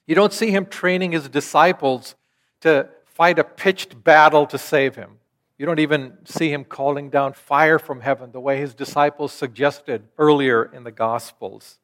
You 0.06 0.14
don't 0.14 0.32
see 0.32 0.50
him 0.50 0.66
training 0.66 1.12
his 1.12 1.28
disciples 1.28 2.14
to 2.60 2.88
fight 3.06 3.38
a 3.38 3.44
pitched 3.44 4.02
battle 4.02 4.46
to 4.46 4.58
save 4.58 4.96
him. 4.96 5.18
You 5.56 5.66
don't 5.66 5.78
even 5.78 6.18
see 6.24 6.52
him 6.52 6.64
calling 6.64 7.10
down 7.10 7.32
fire 7.32 7.78
from 7.78 8.00
heaven 8.00 8.32
the 8.32 8.40
way 8.40 8.58
his 8.58 8.74
disciples 8.74 9.32
suggested 9.32 10.08
earlier 10.18 10.64
in 10.64 10.82
the 10.82 10.90
Gospels. 10.90 11.78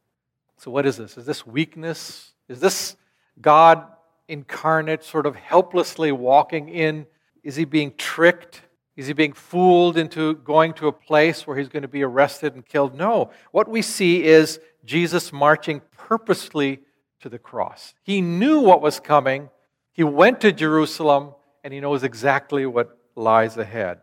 So, 0.61 0.71
what 0.71 0.85
is 0.85 0.99
this? 0.99 1.17
Is 1.17 1.25
this 1.25 1.47
weakness? 1.47 2.35
Is 2.47 2.61
this 2.61 2.95
God 3.41 3.83
incarnate 4.29 5.03
sort 5.03 5.25
of 5.25 5.35
helplessly 5.35 6.13
walking 6.13 6.69
in? 6.69 7.07
Is 7.43 7.57
he 7.57 7.65
being 7.65 7.95
tricked? 7.97 8.61
Is 8.95 9.07
he 9.07 9.15
being 9.15 9.33
fooled 9.33 9.97
into 9.97 10.35
going 10.35 10.75
to 10.75 10.89
a 10.89 10.93
place 10.93 11.47
where 11.47 11.57
he's 11.57 11.71
going 11.71 11.81
to 11.81 11.89
be 11.89 12.03
arrested 12.03 12.55
and 12.55 12.67
killed? 12.67 12.95
No. 12.95 13.31
What 13.53 13.69
we 13.69 13.81
see 13.81 14.23
is 14.23 14.61
Jesus 14.85 15.33
marching 15.33 15.81
purposely 15.97 16.81
to 17.21 17.31
the 17.31 17.39
cross. 17.39 17.95
He 18.03 18.21
knew 18.21 18.61
what 18.61 18.83
was 18.83 19.01
coming. 19.01 19.49
He 19.93 20.05
went 20.05 20.43
to 20.43 20.53
Jerusalem 20.53 21.33
and 21.65 21.73
he 21.73 21.81
knows 21.81 22.03
exactly 22.03 22.67
what 22.67 22.99
lies 23.17 23.57
ahead. 23.57 24.01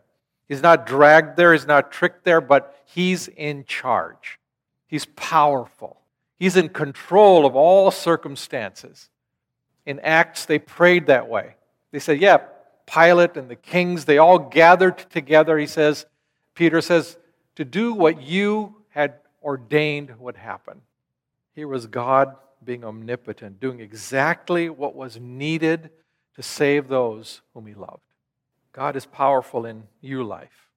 He's 0.48 0.62
not 0.62 0.86
dragged 0.86 1.36
there, 1.36 1.52
he's 1.52 1.68
not 1.68 1.92
tricked 1.92 2.24
there, 2.24 2.40
but 2.40 2.74
he's 2.84 3.28
in 3.28 3.64
charge. 3.64 4.40
He's 4.88 5.04
powerful. 5.04 5.97
He's 6.38 6.56
in 6.56 6.68
control 6.68 7.44
of 7.44 7.56
all 7.56 7.90
circumstances. 7.90 9.10
In 9.84 9.98
Acts, 10.00 10.44
they 10.44 10.58
prayed 10.58 11.06
that 11.06 11.28
way. 11.28 11.56
They 11.90 11.98
said, 11.98 12.20
Yeah, 12.20 12.38
Pilate 12.86 13.36
and 13.36 13.50
the 13.50 13.56
kings, 13.56 14.04
they 14.04 14.18
all 14.18 14.38
gathered 14.38 14.98
together, 15.10 15.58
he 15.58 15.66
says, 15.66 16.06
Peter 16.54 16.80
says, 16.80 17.16
to 17.56 17.64
do 17.64 17.92
what 17.92 18.22
you 18.22 18.76
had 18.90 19.14
ordained 19.42 20.18
would 20.18 20.36
happen. 20.36 20.80
Here 21.54 21.68
was 21.68 21.86
God 21.86 22.36
being 22.64 22.84
omnipotent, 22.84 23.60
doing 23.60 23.80
exactly 23.80 24.68
what 24.68 24.94
was 24.94 25.18
needed 25.20 25.90
to 26.36 26.42
save 26.42 26.88
those 26.88 27.40
whom 27.52 27.66
he 27.66 27.74
loved. 27.74 28.02
God 28.72 28.94
is 28.96 29.06
powerful 29.06 29.66
in 29.66 29.84
your 30.00 30.22
life. 30.22 30.67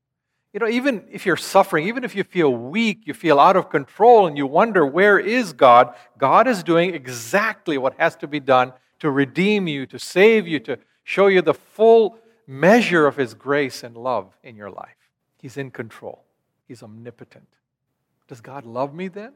You 0.54 0.60
know, 0.60 0.68
even 0.68 1.06
if 1.10 1.26
you're 1.26 1.38
suffering, 1.38 1.88
even 1.88 2.04
if 2.04 2.14
you 2.14 2.24
feel 2.24 2.54
weak, 2.54 3.04
you 3.06 3.14
feel 3.14 3.40
out 3.40 3.56
of 3.56 3.70
control, 3.70 4.28
and 4.28 4.38
you 4.38 4.46
wonder, 4.46 4.86
where 4.86 5.18
is 5.18 5.54
God? 5.54 5.96
God 6.18 6.48
is 6.48 6.62
doing 6.62 6.94
exactly 6.94 7.78
what 7.78 7.94
has 7.98 8.16
to 8.18 8.28
be 8.28 8.40
done 8.40 8.74
to 9.00 9.10
redeem 9.10 9.68
you, 9.68 9.86
to 9.86 9.98
save 9.98 10.48
you, 10.48 10.60
to 10.60 10.78
show 11.04 11.28
you 11.28 11.42
the 11.42 11.54
full 11.54 12.18
measure 12.46 13.08
of 13.08 13.16
His 13.16 13.34
grace 13.34 13.82
and 13.84 13.96
love 13.96 14.38
in 14.44 14.56
your 14.58 14.70
life. 14.70 14.98
He's 15.42 15.58
in 15.58 15.72
control, 15.72 16.24
He's 16.68 16.84
omnipotent. 16.84 17.48
Does 18.28 18.42
God 18.42 18.66
love 18.66 18.94
me 18.94 19.08
then? 19.08 19.34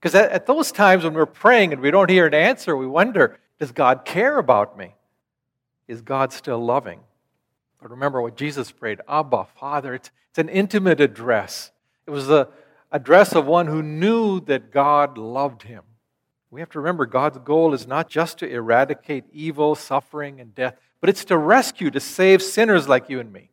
Because 0.00 0.14
at, 0.14 0.46
those 0.46 0.70
times 0.70 1.02
when 1.02 1.14
we're 1.14 1.26
praying 1.26 1.72
and 1.72 1.80
we 1.80 1.90
don't 1.90 2.10
hear 2.10 2.26
an 2.26 2.34
answer, 2.34 2.76
we 2.76 2.86
wonder, 2.86 3.38
does 3.58 3.72
God 3.72 4.04
care 4.04 4.38
about 4.38 4.76
me? 4.76 4.94
Is 5.88 6.02
God 6.02 6.32
still 6.32 6.64
loving? 6.64 7.00
But 7.84 7.90
remember 7.90 8.22
what 8.22 8.38
Jesus 8.38 8.72
prayed 8.72 9.02
Abba, 9.06 9.44
Father. 9.60 9.92
It's, 9.92 10.10
it's 10.30 10.38
an 10.38 10.48
intimate 10.48 11.02
address. 11.02 11.70
It 12.06 12.12
was 12.12 12.28
the 12.28 12.48
address 12.90 13.34
of 13.34 13.44
one 13.44 13.66
who 13.66 13.82
knew 13.82 14.40
that 14.46 14.72
God 14.72 15.18
loved 15.18 15.64
him. 15.64 15.82
We 16.50 16.60
have 16.60 16.70
to 16.70 16.78
remember 16.78 17.04
God's 17.04 17.36
goal 17.44 17.74
is 17.74 17.86
not 17.86 18.08
just 18.08 18.38
to 18.38 18.48
eradicate 18.48 19.24
evil, 19.34 19.74
suffering, 19.74 20.40
and 20.40 20.54
death, 20.54 20.78
but 21.02 21.10
it's 21.10 21.26
to 21.26 21.36
rescue, 21.36 21.90
to 21.90 22.00
save 22.00 22.42
sinners 22.42 22.88
like 22.88 23.10
you 23.10 23.20
and 23.20 23.30
me. 23.30 23.50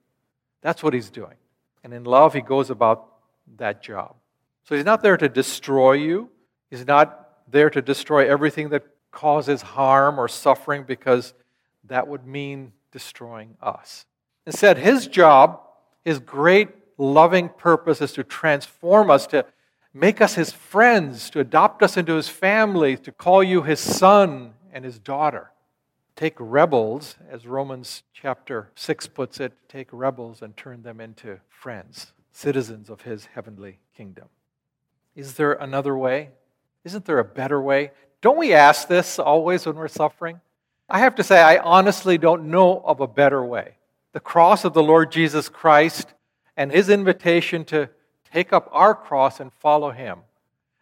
That's 0.62 0.82
what 0.82 0.94
he's 0.94 1.10
doing. 1.10 1.36
And 1.84 1.94
in 1.94 2.06
love, 2.06 2.34
he 2.34 2.40
goes 2.40 2.70
about 2.70 3.10
that 3.58 3.84
job. 3.84 4.16
So 4.64 4.76
he's 4.76 4.86
not 4.86 5.04
there 5.04 5.18
to 5.18 5.28
destroy 5.28 5.92
you. 5.92 6.30
He's 6.70 6.88
not 6.88 7.32
there 7.50 7.70
to 7.70 7.82
destroy 7.82 8.32
everything 8.32 8.70
that 8.70 8.84
causes 9.12 9.62
harm 9.62 10.18
or 10.18 10.30
suffering 10.30 10.84
because 10.84 11.34
that 11.84 12.08
would 12.08 12.26
mean 12.26 12.72
destroying 12.94 13.58
us. 13.62 14.06
Instead, 14.46 14.78
his 14.78 15.08
job, 15.08 15.62
his 16.04 16.20
great 16.20 16.70
loving 16.98 17.50
purpose 17.50 18.02
is 18.02 18.12
to 18.14 18.24
transform 18.24 19.10
us, 19.10 19.28
to 19.28 19.46
make 19.94 20.22
us 20.22 20.36
his 20.36 20.52
friends, 20.52 21.30
to 21.30 21.40
adopt 21.40 21.84
us 21.84 21.98
into 21.98 22.16
his 22.16 22.30
family, 22.30 22.98
to 22.98 23.12
call 23.12 23.44
you 23.44 23.62
his 23.62 23.80
son 23.80 24.54
and 24.74 24.86
his 24.86 25.00
daughter 25.00 25.52
take 26.22 26.36
rebels, 26.38 27.16
as 27.32 27.48
Romans 27.48 28.04
chapter 28.14 28.70
6 28.76 29.08
puts 29.08 29.40
it, 29.40 29.54
take 29.68 29.88
rebels 29.92 30.44
and 30.44 30.56
turn 30.56 30.84
them 30.84 31.02
into 31.02 31.40
friends, 31.50 32.14
citizens 32.32 32.92
of 32.92 33.02
his 33.02 33.26
heavenly 33.26 33.80
kingdom. 33.98 34.28
Is 35.16 35.34
there 35.34 35.54
another 35.54 35.98
way? 35.98 36.30
Isn't 36.84 37.06
there 37.06 37.18
a 37.18 37.26
better 37.26 37.60
way? 37.60 37.90
Don't 38.22 38.38
we 38.38 38.54
ask 38.54 38.88
this 38.88 39.18
always 39.18 39.66
when 39.66 39.76
we're 39.76 39.88
suffering? 39.88 40.40
I 40.88 41.00
have 41.00 41.16
to 41.16 41.24
say, 41.24 41.42
I 41.42 41.58
honestly 41.58 42.20
don't 42.20 42.52
know 42.52 42.84
of 42.86 43.00
a 43.00 43.08
better 43.08 43.44
way. 43.44 43.78
The 44.14 44.20
cross 44.20 44.66
of 44.66 44.74
the 44.74 44.84
Lord 44.84 45.12
Jesus 45.12 45.50
Christ 45.50 46.14
and 46.58 46.72
his 46.72 46.90
invitation 46.90 47.64
to 47.66 47.90
take 48.32 48.52
up 48.54 48.70
our 48.72 48.94
cross 48.94 49.40
and 49.40 49.52
follow 49.54 49.92
him. 49.92 50.20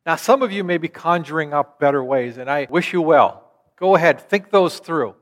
Now, 0.05 0.15
some 0.15 0.41
of 0.41 0.51
you 0.51 0.63
may 0.63 0.77
be 0.77 0.87
conjuring 0.87 1.53
up 1.53 1.79
better 1.79 2.03
ways, 2.03 2.37
and 2.37 2.49
I 2.49 2.67
wish 2.69 2.93
you 2.93 3.01
well. 3.01 3.43
Go 3.75 3.95
ahead, 3.95 4.19
think 4.19 4.49
those 4.49 4.79
through. 4.79 5.15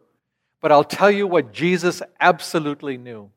But 0.61 0.71
I'll 0.71 0.83
tell 0.83 1.11
you 1.11 1.27
what 1.27 1.53
Jesus 1.53 2.01
absolutely 2.19 2.97
knew. 2.97 3.29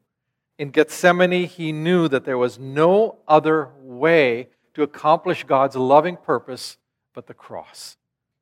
In 0.58 0.70
Gethsemane, 0.70 1.46
he 1.46 1.72
knew 1.72 2.08
that 2.08 2.24
there 2.24 2.38
was 2.38 2.58
no 2.58 3.18
other 3.26 3.70
way 3.80 4.48
to 4.74 4.82
accomplish 4.82 5.44
God's 5.44 5.76
loving 5.76 6.16
purpose 6.16 6.76
but 7.14 7.26
the 7.26 7.34
cross. 7.34 7.96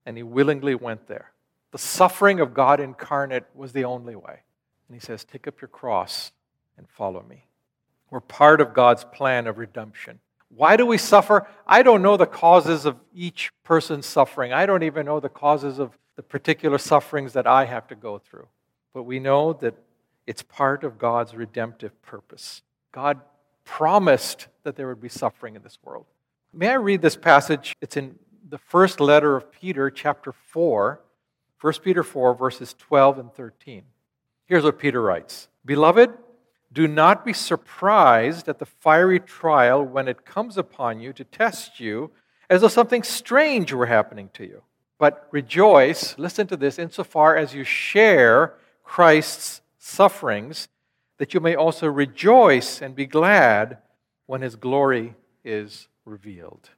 And 0.04 0.16
he 0.16 0.22
willingly 0.22 0.74
went 0.74 1.06
there. 1.06 1.32
The 1.72 1.78
suffering 1.78 2.40
of 2.40 2.54
God 2.54 2.80
incarnate 2.80 3.44
was 3.54 3.72
the 3.72 3.84
only 3.84 4.16
way. 4.16 4.40
And 4.88 4.94
he 4.94 5.01
says, 5.01 5.24
Take 5.24 5.46
up 5.46 5.61
your 5.61 5.68
cross 5.68 6.33
and 6.77 6.88
follow 6.88 7.24
me. 7.29 7.44
We're 8.11 8.20
part 8.20 8.61
of 8.61 8.74
God's 8.74 9.05
plan 9.05 9.46
of 9.46 9.59
redemption. 9.59 10.20
Why 10.55 10.77
do 10.77 10.87
we 10.87 10.96
suffer? 10.96 11.46
I 11.66 11.83
don't 11.83 12.01
know 12.01 12.16
the 12.16 12.27
causes 12.27 12.87
of 12.87 12.96
each 13.14 13.53
person's 13.64 14.07
suffering. 14.07 14.53
I 14.53 14.64
don't 14.64 14.83
even 14.83 15.05
know 15.05 15.20
the 15.20 15.29
causes 15.29 15.79
of 15.79 15.96
the 16.16 16.22
particular 16.22 16.79
sufferings 16.79 17.35
that 17.35 17.46
I 17.46 17.66
have 17.66 17.87
to 17.88 17.94
go 17.94 18.18
through 18.18 18.48
but 18.98 19.05
we 19.05 19.20
know 19.20 19.53
that 19.53 19.74
it's 20.27 20.42
part 20.42 20.83
of 20.83 20.98
God's 20.98 21.33
redemptive 21.33 22.03
purpose. 22.03 22.62
God 22.90 23.20
promised 23.64 24.48
that 24.64 24.74
there 24.74 24.88
would 24.88 25.01
be 25.01 25.09
suffering 25.09 25.55
in 25.55 25.62
this 25.62 25.79
world. 25.85 26.07
May 26.53 26.70
I 26.70 26.74
read 26.74 27.01
this 27.01 27.14
passage? 27.14 27.77
It's 27.81 27.96
in 27.96 28.18
the 28.48 28.59
first 28.59 28.98
letter 28.98 29.37
of 29.37 29.53
Peter, 29.53 29.88
chapter 29.88 30.33
4, 30.33 31.01
1 31.61 31.72
Peter 31.85 32.03
4, 32.03 32.35
verses 32.35 32.74
12 32.77 33.18
and 33.20 33.33
13. 33.33 33.83
Here's 34.48 34.64
what 34.64 34.78
Peter 34.78 35.00
writes 35.00 35.48
Beloved, 35.64 36.11
do 36.72 36.88
not 36.88 37.24
be 37.24 37.32
surprised 37.32 38.48
at 38.48 38.58
the 38.58 38.66
fiery 38.66 39.20
trial 39.20 39.84
when 39.84 40.08
it 40.08 40.24
comes 40.24 40.58
upon 40.58 41.00
you 41.00 41.12
to 41.12 41.24
test 41.24 41.78
you, 41.78 42.11
as 42.50 42.62
though 42.62 42.68
something 42.68 43.02
strange 43.02 43.72
were 43.72 43.87
happening 43.87 44.30
to 44.34 44.44
you. 44.44 44.62
But 44.98 45.28
rejoice, 45.30 46.18
listen 46.18 46.46
to 46.48 46.56
this, 46.56 46.78
insofar 46.78 47.37
as 47.37 47.54
you 47.54 47.62
share 47.62 48.54
Christ's 48.82 49.61
sufferings, 49.78 50.68
that 51.18 51.34
you 51.34 51.40
may 51.40 51.54
also 51.54 51.87
rejoice 51.87 52.82
and 52.82 52.94
be 52.94 53.06
glad 53.06 53.78
when 54.26 54.40
his 54.40 54.56
glory 54.56 55.14
is 55.44 55.88
revealed. 56.04 56.70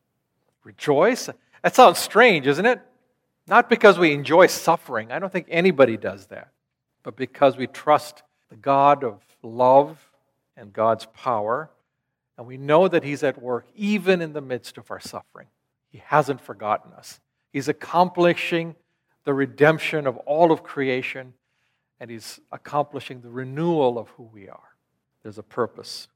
Rejoice? 0.64 1.30
That 1.62 1.74
sounds 1.74 1.98
strange, 1.98 2.46
isn't 2.46 2.66
it? 2.66 2.80
Not 3.46 3.70
because 3.70 3.98
we 3.98 4.12
enjoy 4.12 4.46
suffering. 4.46 5.12
I 5.12 5.18
don't 5.18 5.32
think 5.32 5.46
anybody 5.48 5.96
does 5.96 6.26
that. 6.26 6.48
But 7.10 7.16
because 7.16 7.56
we 7.56 7.66
trust 7.66 8.22
the 8.50 8.56
God 8.56 9.02
of 9.02 9.20
love 9.42 9.98
and 10.56 10.72
God's 10.72 11.06
power, 11.06 11.68
and 12.38 12.46
we 12.46 12.56
know 12.56 12.86
that 12.86 13.02
He's 13.02 13.24
at 13.24 13.42
work 13.42 13.66
even 13.74 14.22
in 14.22 14.32
the 14.32 14.40
midst 14.40 14.78
of 14.78 14.92
our 14.92 15.00
suffering. 15.00 15.48
He 15.88 16.00
hasn't 16.06 16.40
forgotten 16.40 16.92
us. 16.92 17.18
He's 17.52 17.66
accomplishing 17.66 18.76
the 19.24 19.34
redemption 19.34 20.06
of 20.06 20.18
all 20.18 20.52
of 20.52 20.62
creation, 20.62 21.34
and 21.98 22.12
He's 22.12 22.38
accomplishing 22.52 23.22
the 23.22 23.28
renewal 23.28 23.98
of 23.98 24.06
who 24.10 24.30
we 24.32 24.48
are. 24.48 24.76
There's 25.24 25.38
a 25.38 25.42
purpose. 25.42 26.06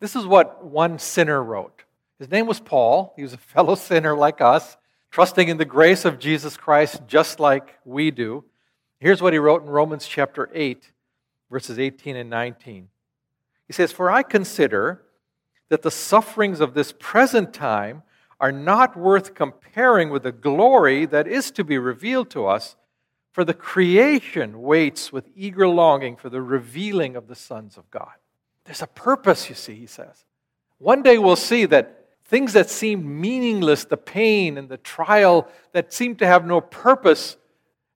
This 0.00 0.14
is 0.14 0.26
what 0.26 0.62
one 0.66 0.98
sinner 0.98 1.42
wrote. 1.42 1.84
His 2.18 2.30
name 2.30 2.46
was 2.46 2.60
Paul. 2.60 3.14
He 3.16 3.22
was 3.22 3.32
a 3.32 3.38
fellow 3.38 3.74
sinner 3.86 4.14
like 4.14 4.42
us, 4.42 4.76
trusting 5.10 5.48
in 5.48 5.56
the 5.56 5.64
grace 5.64 6.04
of 6.04 6.18
Jesus 6.18 6.58
Christ 6.58 7.00
just 7.06 7.40
like 7.40 7.78
we 7.86 8.10
do. 8.10 8.44
Here's 9.00 9.22
what 9.22 9.32
he 9.32 9.38
wrote 9.38 9.62
in 9.62 9.70
Romans 9.70 10.06
chapter 10.06 10.50
8, 10.52 10.92
verses 11.50 11.78
18 11.78 12.16
and 12.16 12.28
19. 12.28 12.88
He 13.66 13.72
says, 13.72 13.92
For 13.92 14.10
I 14.10 14.22
consider 14.22 15.02
that 15.70 15.80
the 15.82 15.90
sufferings 15.90 16.60
of 16.60 16.74
this 16.74 16.92
present 16.98 17.54
time 17.54 18.02
are 18.38 18.52
not 18.52 18.96
worth 18.96 19.34
comparing 19.34 20.10
with 20.10 20.22
the 20.22 20.32
glory 20.32 21.06
that 21.06 21.26
is 21.26 21.50
to 21.52 21.64
be 21.64 21.78
revealed 21.78 22.28
to 22.30 22.46
us. 22.46 22.76
For 23.32 23.44
the 23.44 23.54
creation 23.54 24.60
waits 24.60 25.12
with 25.12 25.30
eager 25.34 25.68
longing 25.68 26.16
for 26.16 26.28
the 26.28 26.42
revealing 26.42 27.16
of 27.16 27.28
the 27.28 27.34
sons 27.34 27.76
of 27.76 27.90
God. 27.90 28.12
There's 28.64 28.82
a 28.82 28.86
purpose, 28.86 29.48
you 29.48 29.54
see, 29.54 29.76
he 29.76 29.86
says. 29.86 30.24
One 30.78 31.02
day 31.02 31.16
we'll 31.16 31.36
see 31.36 31.64
that 31.66 32.08
things 32.24 32.52
that 32.52 32.68
seemed 32.68 33.04
meaningless, 33.04 33.84
the 33.84 33.96
pain 33.96 34.58
and 34.58 34.68
the 34.68 34.78
trial 34.78 35.48
that 35.72 35.92
seemed 35.92 36.18
to 36.18 36.26
have 36.26 36.44
no 36.44 36.60
purpose, 36.60 37.36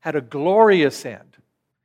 had 0.04 0.14
a 0.14 0.20
glorious 0.20 1.06
end. 1.06 1.38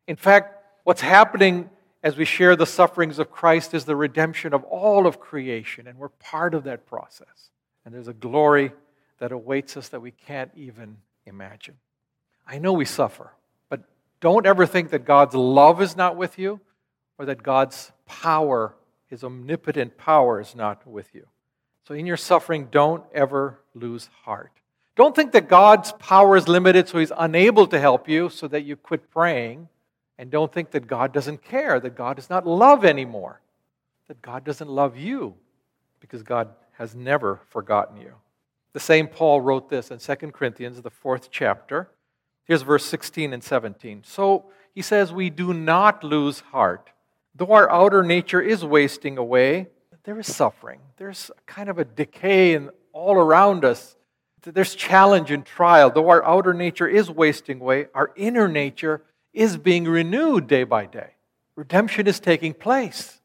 In 0.05 0.17
fact, 0.17 0.61
what's 0.83 0.99
happening 0.99 1.69
as 2.03 2.17
we 2.17 2.25
share 2.25 2.57
the 2.57 2.65
sufferings 2.65 3.17
of 3.17 3.31
Christ 3.31 3.73
is 3.73 3.85
the 3.85 3.95
redemption 3.95 4.53
of 4.53 4.65
all 4.65 5.07
of 5.07 5.21
creation, 5.21 5.87
and 5.87 5.97
we're 5.97 6.09
part 6.09 6.53
of 6.53 6.65
that 6.65 6.85
process. 6.85 7.49
And 7.85 7.95
there's 7.95 8.09
a 8.09 8.13
glory 8.13 8.73
that 9.19 9.31
awaits 9.31 9.77
us 9.77 9.87
that 9.87 10.01
we 10.01 10.11
can't 10.11 10.51
even 10.53 10.97
imagine. 11.25 11.75
I 12.45 12.59
know 12.59 12.73
we 12.73 12.83
suffer, 12.83 13.31
but 13.69 13.85
don't 14.19 14.45
ever 14.45 14.65
think 14.65 14.89
that 14.89 15.05
God's 15.05 15.33
love 15.33 15.81
is 15.81 15.95
not 15.95 16.17
with 16.17 16.37
you 16.37 16.59
or 17.17 17.25
that 17.27 17.41
God's 17.41 17.93
power, 18.05 18.75
his 19.07 19.23
omnipotent 19.23 19.97
power, 19.97 20.41
is 20.41 20.57
not 20.57 20.85
with 20.85 21.15
you. 21.15 21.25
So 21.87 21.93
in 21.93 22.05
your 22.05 22.17
suffering, 22.17 22.67
don't 22.69 23.05
ever 23.13 23.61
lose 23.73 24.09
heart. 24.23 24.58
Don't 24.99 25.15
think 25.15 25.31
that 25.31 25.47
God's 25.47 25.93
power 25.93 26.35
is 26.35 26.49
limited 26.49 26.89
so 26.89 26.99
he's 26.99 27.13
unable 27.17 27.65
to 27.67 27.79
help 27.79 28.09
you 28.09 28.27
so 28.27 28.49
that 28.49 28.65
you 28.65 28.75
quit 28.75 29.09
praying. 29.09 29.69
And 30.17 30.29
don't 30.29 30.51
think 30.51 30.71
that 30.71 30.87
God 30.87 31.13
doesn't 31.13 31.41
care, 31.41 31.79
that 31.79 31.95
God 31.95 32.17
does 32.17 32.29
not 32.29 32.45
love 32.45 32.83
anymore, 32.83 33.39
that 34.09 34.21
God 34.21 34.43
doesn't 34.43 34.69
love 34.69 34.97
you 34.97 35.35
because 36.01 36.21
God 36.21 36.49
has 36.73 36.95
never 36.95 37.39
forgotten 37.47 37.95
you. 37.95 38.11
The 38.73 38.81
same 38.81 39.07
Paul 39.07 39.39
wrote 39.39 39.69
this 39.69 39.89
in 39.89 39.99
2 39.99 40.15
Corinthians, 40.33 40.81
the 40.81 40.89
fourth 40.89 41.29
chapter. 41.31 41.89
Here's 42.43 42.63
verse 42.63 42.83
16 42.83 43.31
and 43.31 43.41
17. 43.41 44.03
So 44.05 44.47
he 44.75 44.81
says, 44.81 45.13
We 45.13 45.29
do 45.29 45.53
not 45.53 46.03
lose 46.03 46.41
heart. 46.41 46.89
Though 47.33 47.53
our 47.53 47.71
outer 47.71 48.03
nature 48.03 48.41
is 48.41 48.65
wasting 48.65 49.17
away, 49.17 49.67
there 50.03 50.19
is 50.19 50.27
suffering. 50.27 50.81
There's 50.97 51.31
kind 51.45 51.69
of 51.69 51.79
a 51.79 51.85
decay 51.85 52.53
in, 52.53 52.69
all 52.91 53.15
around 53.15 53.63
us. 53.63 53.95
There's 54.43 54.75
challenge 54.75 55.31
and 55.31 55.45
trial. 55.45 55.91
Though 55.91 56.09
our 56.09 56.23
outer 56.25 56.53
nature 56.53 56.87
is 56.87 57.09
wasting 57.09 57.59
away, 57.61 57.87
our 57.93 58.11
inner 58.15 58.47
nature 58.47 59.01
is 59.33 59.57
being 59.57 59.85
renewed 59.85 60.47
day 60.47 60.63
by 60.63 60.85
day. 60.85 61.11
Redemption 61.55 62.07
is 62.07 62.19
taking 62.19 62.53
place. 62.53 63.19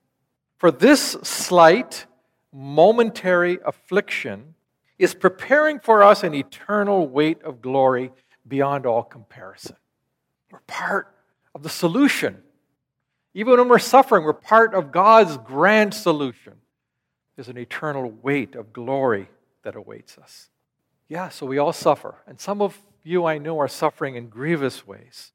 For 0.59 0.71
this 0.71 1.13
slight, 1.23 2.07
momentary 2.53 3.59
affliction 3.65 4.55
is 4.99 5.15
preparing 5.15 5.81
for 5.81 6.03
us 6.03 6.25
an 6.25 6.35
eternal 6.35 7.07
weight 7.07 7.43
of 7.43 7.61
glory 7.61 8.11
beyond 8.47 8.87
all 8.87 9.03
comparison. 9.03 9.77
We're 10.51 10.61
part 10.67 11.15
of 11.55 11.63
the 11.63 11.69
solution. 11.69 12.43
Even 13.35 13.59
when 13.59 13.69
we're 13.69 13.79
suffering, 13.79 14.25
we're 14.25 14.33
part 14.33 14.75
of 14.75 14.93
God's 14.93 15.37
grand 15.39 15.95
solution. 15.95 16.55
There's 17.37 17.49
an 17.49 17.59
eternal 17.59 18.11
weight 18.11 18.55
of 18.55 18.73
glory 18.73 19.29
that 19.63 19.75
awaits 19.75 20.19
us. 20.19 20.49
Yeah, 21.15 21.29
so 21.29 21.47
we 21.47 21.59
all 21.59 21.73
suffer. 21.73 22.17
And 22.27 22.41
some 22.41 22.61
of 22.61 22.77
you 23.05 23.25
I 23.25 23.39
know 23.39 23.61
are 23.61 23.69
suffering 23.69 24.17
in 24.17 24.29
grievous 24.29 24.85
ways. 24.85 25.33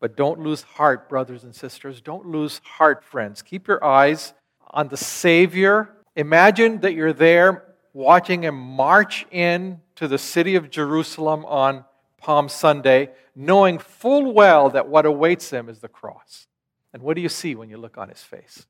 But 0.00 0.16
don't 0.16 0.40
lose 0.40 0.62
heart, 0.62 1.08
brothers 1.08 1.44
and 1.44 1.54
sisters. 1.54 2.00
Don't 2.00 2.26
lose 2.26 2.60
heart, 2.64 3.04
friends. 3.04 3.40
Keep 3.40 3.68
your 3.68 3.82
eyes 3.84 4.34
on 4.70 4.88
the 4.88 4.96
Savior 4.96 5.94
Imagine 6.14 6.80
that 6.80 6.92
you're 6.92 7.14
there 7.14 7.64
watching 7.94 8.44
him 8.44 8.54
march 8.54 9.26
in 9.30 9.80
to 9.96 10.06
the 10.06 10.18
city 10.18 10.56
of 10.56 10.70
Jerusalem 10.70 11.44
on 11.46 11.84
Palm 12.18 12.48
Sunday, 12.48 13.10
knowing 13.34 13.78
full 13.78 14.32
well 14.32 14.68
that 14.70 14.88
what 14.88 15.06
awaits 15.06 15.50
him 15.50 15.68
is 15.68 15.78
the 15.78 15.88
cross. 15.88 16.46
And 16.92 17.02
what 17.02 17.16
do 17.16 17.22
you 17.22 17.30
see 17.30 17.54
when 17.54 17.70
you 17.70 17.78
look 17.78 17.96
on 17.96 18.10
his 18.10 18.22
face? 18.22 18.66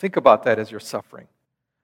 Think 0.00 0.16
about 0.16 0.42
that 0.44 0.58
as 0.58 0.70
you're 0.70 0.80
suffering. 0.80 1.28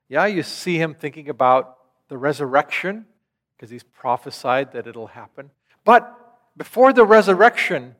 Yeah, 0.08 0.26
you 0.26 0.42
see 0.42 0.76
him 0.76 0.94
thinking 0.94 1.28
about 1.28 1.76
the 2.08 2.18
resurrection 2.18 3.06
because 3.56 3.70
he's 3.70 3.82
prophesied 3.82 4.72
that 4.72 4.86
it'll 4.86 5.08
happen. 5.08 5.50
But 5.84 6.12
before 6.56 6.92
the 6.92 7.04
resurrection 7.04 7.94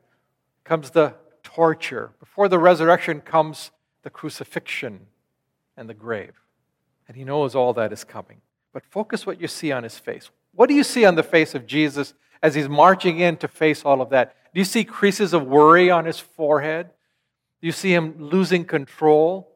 comes 0.64 0.90
the 0.90 1.14
torture, 1.42 2.12
before 2.20 2.48
the 2.48 2.58
resurrection 2.58 3.20
comes 3.20 3.70
the 4.02 4.10
crucifixion 4.10 5.06
and 5.76 5.88
the 5.88 5.94
grave 5.94 6.40
and 7.08 7.16
he 7.16 7.24
knows 7.24 7.54
all 7.54 7.72
that 7.74 7.92
is 7.92 8.04
coming. 8.04 8.40
But 8.72 8.84
focus 8.84 9.26
what 9.26 9.40
you 9.40 9.48
see 9.48 9.72
on 9.72 9.82
his 9.82 9.98
face. 9.98 10.30
What 10.52 10.68
do 10.68 10.74
you 10.74 10.84
see 10.84 11.04
on 11.04 11.14
the 11.14 11.22
face 11.22 11.54
of 11.54 11.66
Jesus 11.66 12.14
as 12.42 12.54
he's 12.54 12.68
marching 12.68 13.20
in 13.20 13.36
to 13.38 13.48
face 13.48 13.84
all 13.84 14.00
of 14.00 14.10
that? 14.10 14.34
Do 14.52 14.60
you 14.60 14.64
see 14.64 14.84
creases 14.84 15.32
of 15.32 15.46
worry 15.46 15.90
on 15.90 16.04
his 16.04 16.18
forehead? 16.18 16.90
Do 17.60 17.66
you 17.66 17.72
see 17.72 17.94
him 17.94 18.16
losing 18.18 18.64
control? 18.64 19.52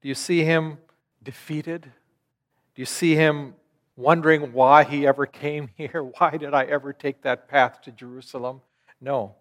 Do 0.00 0.08
you 0.08 0.14
see 0.14 0.44
him 0.44 0.78
defeated? 1.22 1.82
Do 1.82 2.82
you 2.82 2.86
see 2.86 3.14
him 3.14 3.54
wondering 3.96 4.52
why 4.52 4.84
he 4.84 5.06
ever 5.06 5.26
came 5.26 5.70
here? 5.76 6.02
Why 6.02 6.36
did 6.36 6.54
I 6.54 6.64
ever 6.64 6.92
take 6.92 7.22
that 7.22 7.48
path 7.48 7.82
to 7.82 7.90
Jerusalem? 7.90 8.60
No. 9.00 9.34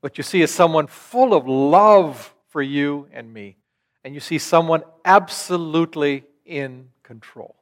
What 0.00 0.18
you 0.18 0.24
see 0.24 0.42
is 0.42 0.50
someone 0.50 0.86
full 0.86 1.34
of 1.34 1.46
love 1.46 2.34
for 2.48 2.62
you 2.62 3.08
and 3.12 3.32
me. 3.32 3.56
And 4.04 4.12
you 4.14 4.20
see 4.20 4.38
someone 4.38 4.82
absolutely 5.04 6.24
in 6.44 6.90
control. 7.02 7.56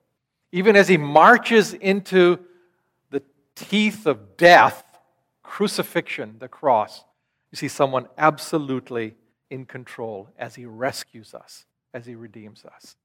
Even 0.50 0.74
as 0.74 0.88
he 0.88 0.96
marches 0.96 1.72
into 1.72 2.38
the 3.10 3.22
teeth 3.54 4.06
of 4.06 4.36
death, 4.36 4.82
crucifixion, 5.42 6.36
the 6.40 6.48
cross, 6.48 7.04
you 7.52 7.56
see 7.56 7.68
someone 7.68 8.08
absolutely 8.18 9.14
in 9.50 9.66
control 9.66 10.28
as 10.36 10.56
he 10.56 10.66
rescues 10.66 11.32
us, 11.34 11.64
as 11.94 12.06
he 12.06 12.14
redeems 12.14 12.64
us. 12.64 12.96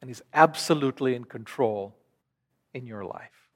And 0.00 0.08
he's 0.08 0.22
absolutely 0.32 1.14
in 1.14 1.24
control 1.24 1.96
in 2.74 2.86
your 2.86 3.04
life. 3.04 3.48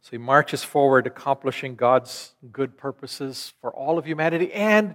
So 0.00 0.10
he 0.12 0.18
marches 0.18 0.64
forward, 0.64 1.06
accomplishing 1.06 1.76
God's 1.76 2.34
good 2.50 2.76
purposes 2.76 3.52
for 3.60 3.70
all 3.72 3.98
of 3.98 4.06
humanity 4.06 4.52
and 4.52 4.94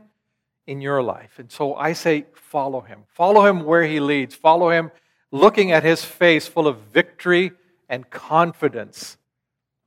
in 0.65 0.81
your 0.81 1.03
life. 1.03 1.37
And 1.37 1.51
so 1.51 1.75
I 1.75 1.93
say, 1.93 2.25
follow 2.33 2.81
him. 2.81 3.03
Follow 3.13 3.45
him 3.45 3.65
where 3.65 3.83
he 3.83 3.99
leads. 3.99 4.33
Follow 4.33 4.71
him 4.71 4.91
looking 5.31 5.71
at 5.71 5.83
his 5.83 6.03
face 6.03 6.47
full 6.47 6.67
of 6.67 6.79
victory 6.91 7.51
and 7.87 8.09
confidence, 8.09 9.17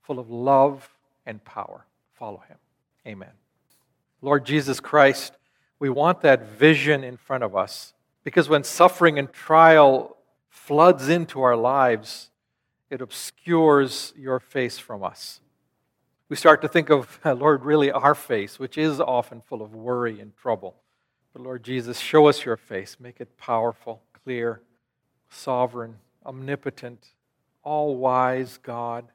full 0.02 0.18
of 0.18 0.30
love 0.30 0.88
and 1.26 1.42
power. 1.44 1.84
Follow 2.14 2.42
him. 2.48 2.56
Amen. 3.06 3.32
Lord 4.22 4.44
Jesus 4.44 4.78
Christ, 4.78 5.32
we 5.78 5.88
want 5.88 6.20
that 6.22 6.42
vision 6.42 7.02
in 7.02 7.16
front 7.16 7.44
of 7.44 7.56
us 7.56 7.94
because 8.24 8.48
when 8.48 8.64
suffering 8.64 9.18
and 9.18 9.32
trial 9.32 10.16
floods 10.48 11.08
into 11.08 11.40
our 11.40 11.56
lives, 11.56 12.30
it 12.90 13.00
obscures 13.00 14.12
your 14.16 14.40
face 14.40 14.78
from 14.78 15.02
us. 15.02 15.40
We 16.28 16.36
start 16.36 16.62
to 16.62 16.68
think 16.68 16.90
of, 16.90 17.20
Lord, 17.24 17.64
really 17.64 17.90
our 17.90 18.14
face, 18.14 18.58
which 18.58 18.76
is 18.76 19.00
often 19.00 19.40
full 19.40 19.62
of 19.62 19.74
worry 19.74 20.20
and 20.20 20.36
trouble. 20.36 20.76
But 21.32 21.42
Lord 21.42 21.62
Jesus, 21.62 21.98
show 22.00 22.28
us 22.28 22.44
your 22.44 22.56
face. 22.56 22.96
Make 23.00 23.20
it 23.20 23.36
powerful, 23.38 24.02
clear, 24.24 24.60
sovereign, 25.30 25.96
omnipotent, 26.24 27.08
all 27.62 27.96
wise 27.96 28.58
God. 28.62 29.06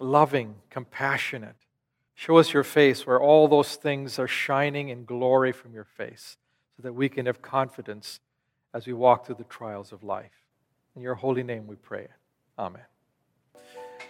loving, 0.00 0.54
compassionate. 0.70 1.56
Show 2.14 2.38
us 2.38 2.52
your 2.52 2.64
face 2.64 3.06
where 3.06 3.20
all 3.20 3.48
those 3.48 3.76
things 3.76 4.18
are 4.18 4.28
shining 4.28 4.90
in 4.90 5.04
glory 5.04 5.52
from 5.52 5.72
your 5.72 5.84
face 5.84 6.36
so 6.76 6.82
that 6.82 6.92
we 6.92 7.08
can 7.08 7.26
have 7.26 7.42
confidence 7.42 8.20
as 8.72 8.86
we 8.86 8.92
walk 8.92 9.26
through 9.26 9.36
the 9.36 9.44
trials 9.44 9.92
of 9.92 10.04
life. 10.04 10.44
In 10.94 11.02
your 11.02 11.14
holy 11.16 11.42
name 11.42 11.66
we 11.66 11.76
pray. 11.76 12.08
Amen. 12.58 12.82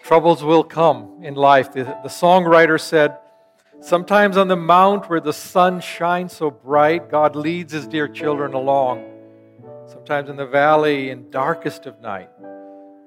Troubles 0.09 0.42
will 0.42 0.64
come 0.64 1.18
in 1.23 1.35
life. 1.35 1.75
The, 1.75 1.85
the 1.85 2.09
songwriter 2.09 2.81
said, 2.81 3.18
Sometimes 3.83 4.38
on 4.38 4.49
the 4.49 4.57
mount 4.57 5.11
where 5.11 5.21
the 5.21 5.35
sun 5.35 5.83
shines 5.83 6.33
so 6.33 6.51
bright, 6.51 7.11
God 7.11 7.37
leads 7.37 7.75
his 7.75 7.87
dear 7.87 8.09
children 8.09 8.55
along. 8.55 9.05
Sometimes 9.85 10.31
in 10.31 10.37
the 10.37 10.47
valley 10.47 11.11
in 11.11 11.29
darkest 11.29 11.85
of 11.85 12.01
night, 12.01 12.31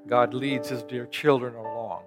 God 0.06 0.36
leads 0.36 0.70
his 0.70 0.84
dear 0.84 1.08
children 1.08 1.56
along. 1.56 2.04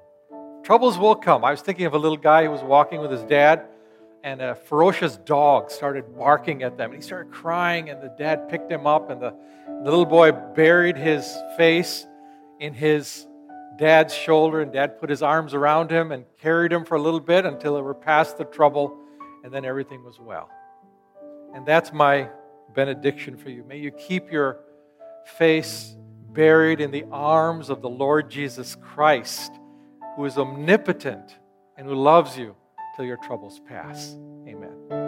Troubles 0.63 0.97
will 0.97 1.17
come. 1.17 1.45
I 1.45 1.51
was 1.51 1.61
thinking 1.61 1.87
of 1.87 1.95
a 1.95 1.99
little 1.99 2.17
guy 2.17 2.45
who 2.45 2.53
was 2.53 2.63
walking 2.63 3.01
with 3.01 3.11
his 3.11 3.25
dad, 3.25 3.67
and 4.23 4.41
a 4.41 4.55
ferocious 4.55 5.17
dog 5.17 5.73
started 5.73 6.17
barking 6.17 6.63
at 6.63 6.77
them. 6.77 6.93
And 6.93 7.03
he 7.03 7.05
started 7.05 7.33
crying, 7.33 7.91
and 7.91 8.01
the 8.01 8.15
dad 8.17 8.49
picked 8.49 8.71
him 8.71 8.87
up, 8.87 9.11
and 9.11 9.21
the, 9.21 9.35
the 9.67 9.91
little 9.91 10.07
boy 10.07 10.31
buried 10.31 10.97
his 10.97 11.37
face 11.57 12.07
in 12.61 12.75
his 12.75 13.27
dad's 13.79 14.15
shoulder, 14.15 14.61
and 14.61 14.73
dad 14.73 14.99
put 15.01 15.11
his 15.11 15.23
arms 15.23 15.55
around 15.55 15.91
him 15.91 16.13
and 16.13 16.25
carried 16.39 16.73
him 16.73 16.85
for 16.85 16.97
a 16.97 17.01
little 17.01 17.21
bit 17.21 17.45
until 17.45 17.75
they 17.75 17.83
were 17.83 17.95
past 17.95 18.39
the 18.39 18.45
trouble, 18.45 18.97
and 19.43 19.53
then 19.53 19.65
everything 19.65 20.05
was 20.05 20.19
well. 20.19 20.49
And 21.55 21.65
that's 21.67 21.93
my 21.93 22.29
benediction 22.75 23.37
for 23.37 23.51
you. 23.51 23.65
May 23.65 23.79
you 23.79 23.91
keep 23.91 24.31
your 24.31 24.61
face 25.39 25.97
buried 26.33 26.81
in 26.81 26.91
the 26.91 27.05
arms 27.13 27.71
of 27.71 27.81
the 27.81 27.89
Lord 27.89 28.31
Jesus 28.31 28.77
Christ 28.77 29.53
who 30.17 30.25
is 30.25 30.39
omnipotent 30.39 31.39
and 31.77 31.87
who 31.87 31.95
loves 31.95 32.37
you 32.37 32.55
till 32.97 33.05
your 33.05 33.19
troubles 33.19 33.61
pass. 33.69 34.17
Amen. 34.47 35.04